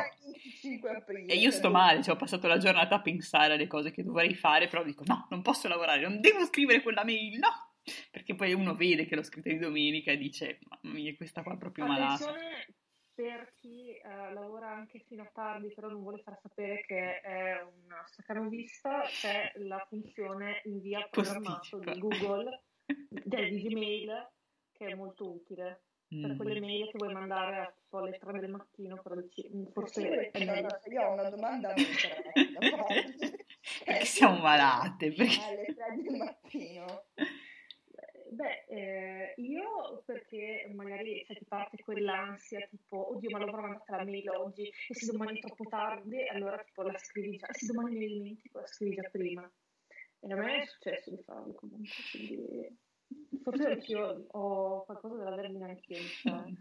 E 1.26 1.36
io 1.36 1.50
sto 1.50 1.70
male, 1.70 2.02
cioè 2.02 2.14
ho 2.14 2.18
passato 2.18 2.46
la 2.46 2.58
giornata 2.58 2.96
a 2.96 3.00
pensare 3.00 3.54
alle 3.54 3.66
cose 3.66 3.90
che 3.90 4.02
dovrei 4.02 4.34
fare, 4.34 4.68
però 4.68 4.82
dico 4.82 5.04
no, 5.06 5.26
non 5.30 5.42
posso 5.42 5.68
lavorare, 5.68 6.02
non 6.02 6.20
devo 6.20 6.44
scrivere 6.44 6.82
quella 6.82 7.04
mail, 7.04 7.38
no! 7.38 7.72
Perché 8.10 8.34
poi 8.34 8.54
uno 8.54 8.74
vede 8.74 9.04
che 9.04 9.14
l'ho 9.14 9.22
scritta 9.22 9.50
di 9.50 9.58
domenica 9.58 10.10
e 10.10 10.16
dice, 10.16 10.58
mamma 10.68 10.94
mia, 10.94 11.14
questa 11.16 11.42
qua 11.42 11.54
è 11.54 11.58
proprio 11.58 11.86
malata. 11.86 12.32
Per 13.14 13.52
chi 13.60 13.94
uh, 14.02 14.32
lavora 14.32 14.70
anche 14.70 15.04
fino 15.06 15.22
a 15.22 15.30
tardi, 15.32 15.72
però 15.72 15.88
non 15.88 16.02
vuole 16.02 16.18
far 16.18 16.36
sapere 16.40 16.80
che 16.84 17.20
è 17.20 17.62
una 17.62 18.02
staccanovista, 18.06 19.02
c'è 19.02 19.52
la 19.56 19.84
funzione 19.88 20.62
invia 20.64 21.06
programmato 21.08 21.78
di 21.78 21.98
Google, 21.98 22.62
di 23.08 23.68
Gmail, 23.68 24.30
che 24.72 24.86
è 24.86 24.94
molto 24.94 25.30
utile 25.30 25.82
per 26.20 26.36
quelle 26.36 26.60
mail 26.60 26.90
che 26.90 26.98
vuoi 26.98 27.12
mandare 27.12 27.74
alle 27.90 28.18
3 28.18 28.38
del 28.38 28.50
mattino, 28.50 29.00
però 29.02 29.16
forse 29.72 30.30
è 30.30 30.44
meglio. 30.44 30.68
Io 30.90 31.02
ho 31.02 31.12
una 31.12 31.30
domanda 31.30 31.72
perché 33.84 34.04
siamo 34.04 34.38
malate? 34.40 35.12
Perché... 35.12 35.40
Alle 35.42 35.64
3 35.64 35.74
del 36.02 36.16
mattino. 36.16 37.04
Beh, 38.34 38.64
eh, 38.66 39.34
io 39.36 40.02
perché 40.04 40.68
magari 40.74 41.24
se 41.24 41.34
ti 41.36 41.44
parte 41.44 41.76
quell'ansia 41.76 42.66
tipo, 42.68 43.14
oddio, 43.14 43.30
ma 43.30 43.38
l'avrò 43.38 43.60
mandata 43.60 43.96
la 43.96 44.04
mail 44.04 44.28
oggi 44.30 44.66
e 44.66 44.94
se 44.94 45.12
domani 45.12 45.38
è 45.38 45.40
troppo 45.40 45.64
tardi, 45.68 46.26
allora 46.26 46.60
tipo 46.64 46.82
la 46.82 46.98
scrivi 46.98 47.36
già, 47.36 47.46
e 47.46 47.54
se 47.54 47.66
domani 47.66 47.94
mi 47.94 48.08
dimentico 48.08 48.58
la 48.58 48.66
scrivi 48.66 48.96
già 48.96 49.08
prima. 49.08 49.48
E 50.18 50.32
a 50.32 50.36
me 50.36 50.62
è 50.62 50.66
successo 50.66 51.10
di 51.10 51.22
farlo 51.22 51.54
comunque, 51.54 51.92
quindi 52.10 52.76
Forse 53.42 53.66
anch'io 53.68 54.26
ho 54.30 54.84
qualcosa 54.84 55.22
da 55.22 55.32
avermi 55.32 55.62
anche 55.62 55.96
in 56.24 56.56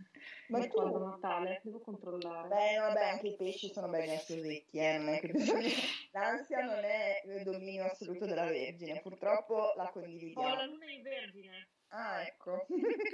Ma 0.47 0.59
tu... 0.59 0.67
quando 0.67 0.99
Natale, 0.99 1.61
devo 1.63 1.79
controllare. 1.79 2.47
Beh, 2.47 2.77
vabbè, 2.77 3.09
anche 3.09 3.27
i 3.27 3.35
pesci 3.35 3.71
sono 3.71 3.89
belli 3.89 4.13
assosetti, 4.13 4.77
eh, 4.77 4.97
non 4.97 5.13
è 5.13 5.19
che 5.19 5.27
bisogna... 5.29 5.67
L'ansia 6.11 6.63
non 6.63 6.83
è 6.83 7.21
il 7.25 7.43
dominio 7.43 7.85
assoluto 7.85 8.25
della 8.25 8.45
Vergine, 8.45 9.01
purtroppo 9.01 9.73
la 9.75 9.89
condividiamo. 9.91 10.47
Ho 10.47 10.55
la 10.55 10.65
luna 10.65 10.91
in 10.91 11.01
Vergine. 11.01 11.69
Ah, 11.95 12.23
ecco. 12.23 12.65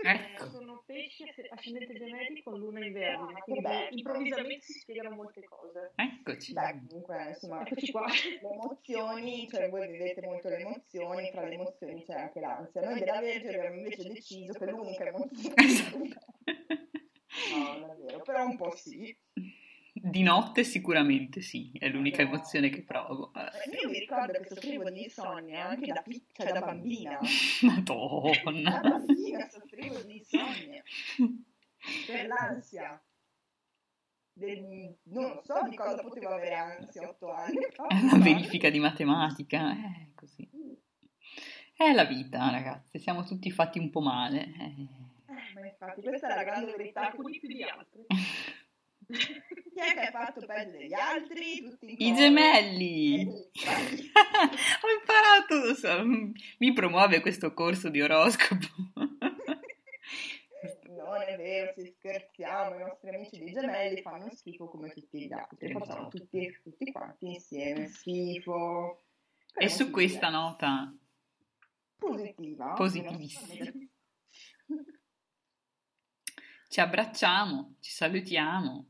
ecco. 0.03 0.45
Sono 0.55 0.83
pesci 0.85 1.25
ascendente 1.49 1.95
gemelli 1.95 2.41
con 2.41 2.57
luna 2.57 2.85
in 2.85 2.97
ah, 2.97 3.27
quindi 3.43 3.61
beh, 3.61 3.89
improvvisamente 3.91 4.65
si 4.65 4.79
spiegano 4.79 5.15
molte 5.15 5.43
cose. 5.43 5.91
Eccoci. 5.95 6.53
Beh, 6.53 6.79
comunque, 6.87 7.25
insomma, 7.27 7.67
Eccoci 7.67 7.91
qua. 7.91 8.05
le 8.41 8.49
emozioni, 8.49 9.49
cioè 9.49 9.69
voi 9.69 9.91
vivete 9.91 10.21
molto 10.21 10.47
le 10.47 10.59
emozioni, 10.59 11.29
tra 11.29 11.43
le 11.43 11.55
emozioni 11.55 12.05
c'è 12.05 12.13
anche 12.13 12.39
l'ansia. 12.39 12.81
Noi 12.81 12.99
della 12.99 13.19
Vergine 13.19 13.55
abbiamo 13.57 13.75
invece 13.75 14.07
deciso 14.07 14.53
che 14.53 14.65
l'unica 14.65 15.03
emozione... 15.03 15.55
no, 17.51 17.79
non 17.79 17.89
è 17.89 17.95
vero, 17.95 18.21
però 18.21 18.45
un 18.45 18.55
po' 18.55 18.73
sì. 18.77 19.13
Di 20.01 20.23
notte 20.23 20.63
sicuramente 20.63 21.41
sì, 21.41 21.71
è 21.77 21.89
l'unica 21.89 22.23
no. 22.23 22.29
emozione 22.29 22.69
che 22.69 22.83
provo. 22.83 23.31
Io 23.81 23.89
mi 23.89 23.99
ricordo 23.99 24.39
che 24.39 24.47
soffrivo 24.47 24.89
di 24.89 25.03
insonnia 25.03 25.67
anche 25.67 25.91
da 25.91 26.01
piccola, 26.01 26.49
cioè 26.49 26.59
da 26.59 26.65
bambina. 26.65 27.19
Madonna! 27.61 28.79
Da 28.79 28.89
bambina 28.89 29.47
soffrivo 29.49 30.01
di 30.03 30.17
insonnia. 30.17 30.83
Per 32.05 32.27
l'ansia. 32.27 33.01
Del, 34.31 34.95
non 35.03 35.41
so 35.43 35.67
di 35.67 35.75
cosa 35.75 36.01
potevo 36.01 36.29
avere 36.29 36.55
ansia 36.55 37.05
a 37.05 37.09
otto 37.09 37.33
anni. 37.33 37.57
Una 37.89 38.23
verifica 38.23 38.69
di 38.69 38.79
matematica, 38.79 39.71
è 39.73 40.07
così. 40.15 40.49
È 41.75 41.93
la 41.93 42.05
vita, 42.05 42.49
ragazzi, 42.49 42.99
siamo 42.99 43.23
tutti 43.23 43.51
fatti 43.51 43.79
un 43.79 43.89
po' 43.89 44.01
male. 44.01 44.53
Eh. 44.59 44.87
Eh, 45.27 45.59
ma 45.59 45.65
infatti, 45.65 46.01
questa 46.01 46.31
è 46.31 46.35
la 46.35 46.43
grande 46.43 46.71
verità, 46.75 47.07
alcuni 47.07 47.39
più 47.39 47.47
di 47.49 47.63
altri. 47.63 48.05
Chi 49.11 49.79
è 49.79 49.93
che 49.93 49.99
ha 50.01 50.11
fatto 50.11 50.45
peggio 50.45 50.77
degli 50.77 50.93
altri? 50.93 51.63
Tutti 51.63 51.95
I 51.97 52.13
gemelli! 52.13 53.25
Ho 53.25 54.89
imparato, 54.99 55.73
so, 55.73 56.03
mi 56.59 56.73
promuove 56.73 57.19
questo 57.19 57.53
corso 57.53 57.89
di 57.89 58.01
oroscopo. 58.01 58.67
non 60.93 61.21
è 61.21 61.35
vero, 61.37 61.73
ci 61.73 61.91
scherziamo, 61.97 62.75
i 62.75 62.79
nostri 62.79 63.09
amici 63.09 63.43
di 63.43 63.51
gemelli 63.51 64.01
fanno 64.01 64.29
schifo 64.31 64.67
come 64.67 64.91
tutti 64.91 65.25
gli 65.25 65.33
altri, 65.33 65.71
facciamo 65.71 66.07
tutti, 66.07 66.59
tutti 66.61 66.91
quanti 66.91 67.33
insieme 67.33 67.87
schifo. 67.87 69.01
E 69.55 69.69
su 69.69 69.89
questa 69.89 70.29
nota 70.29 70.93
positiva, 71.97 72.73
positivissima. 72.73 73.71
Ci 76.67 76.79
abbracciamo, 76.79 77.75
ci 77.79 77.89
salutiamo 77.89 78.85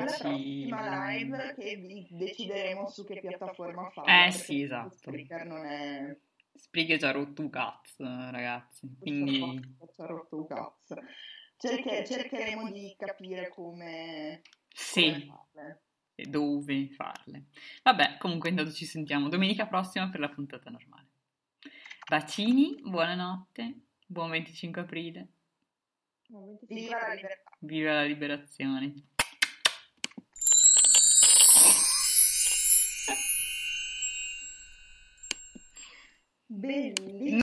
alla 0.00 0.10
ci... 0.10 0.22
prossima 0.22 1.08
live 1.08 1.54
che 1.58 1.76
vi 1.76 2.06
decideremo 2.10 2.88
su 2.88 3.04
che 3.04 3.20
piattaforma 3.20 3.90
fare. 3.90 4.26
Eh 4.26 4.30
sì, 4.30 4.62
esatto. 4.62 4.96
Spreaker 4.96 5.46
non 5.46 5.64
è... 5.64 6.16
Spreaker 6.54 6.98
ci 6.98 7.04
ha 7.04 7.10
rotto 7.10 7.42
un 7.42 7.50
cazzo, 7.50 8.04
ragazzi. 8.04 8.88
Quindi... 8.98 9.38
Ci 9.94 10.00
ha 10.00 10.06
rotto 10.06 10.36
un 10.36 10.46
cazzo. 10.46 10.96
Cerche, 11.56 12.04
cercheremo 12.04 12.70
di 12.70 12.94
capire 12.98 13.48
come... 13.48 14.42
Sì. 14.68 15.10
Come 15.10 15.24
farle. 15.24 15.82
E 16.16 16.24
dove 16.26 16.88
farle. 16.90 17.44
Vabbè, 17.82 18.18
comunque 18.18 18.50
intanto 18.50 18.72
ci 18.72 18.84
sentiamo 18.84 19.28
domenica 19.28 19.66
prossima 19.66 20.08
per 20.08 20.20
la 20.20 20.28
puntata 20.28 20.70
normale. 20.70 21.08
Bacini, 22.06 22.80
buonanotte, 22.82 23.74
buon 24.06 24.30
25 24.30 24.82
aprile. 24.82 25.28
Buon 26.28 26.44
25 26.44 26.76
Viva 26.76 26.98
la 26.98 27.14
libertà. 27.14 27.50
Viva 27.60 27.92
la 27.94 28.04
liberazione. 28.04 28.94
Belíssimo. 36.54 37.24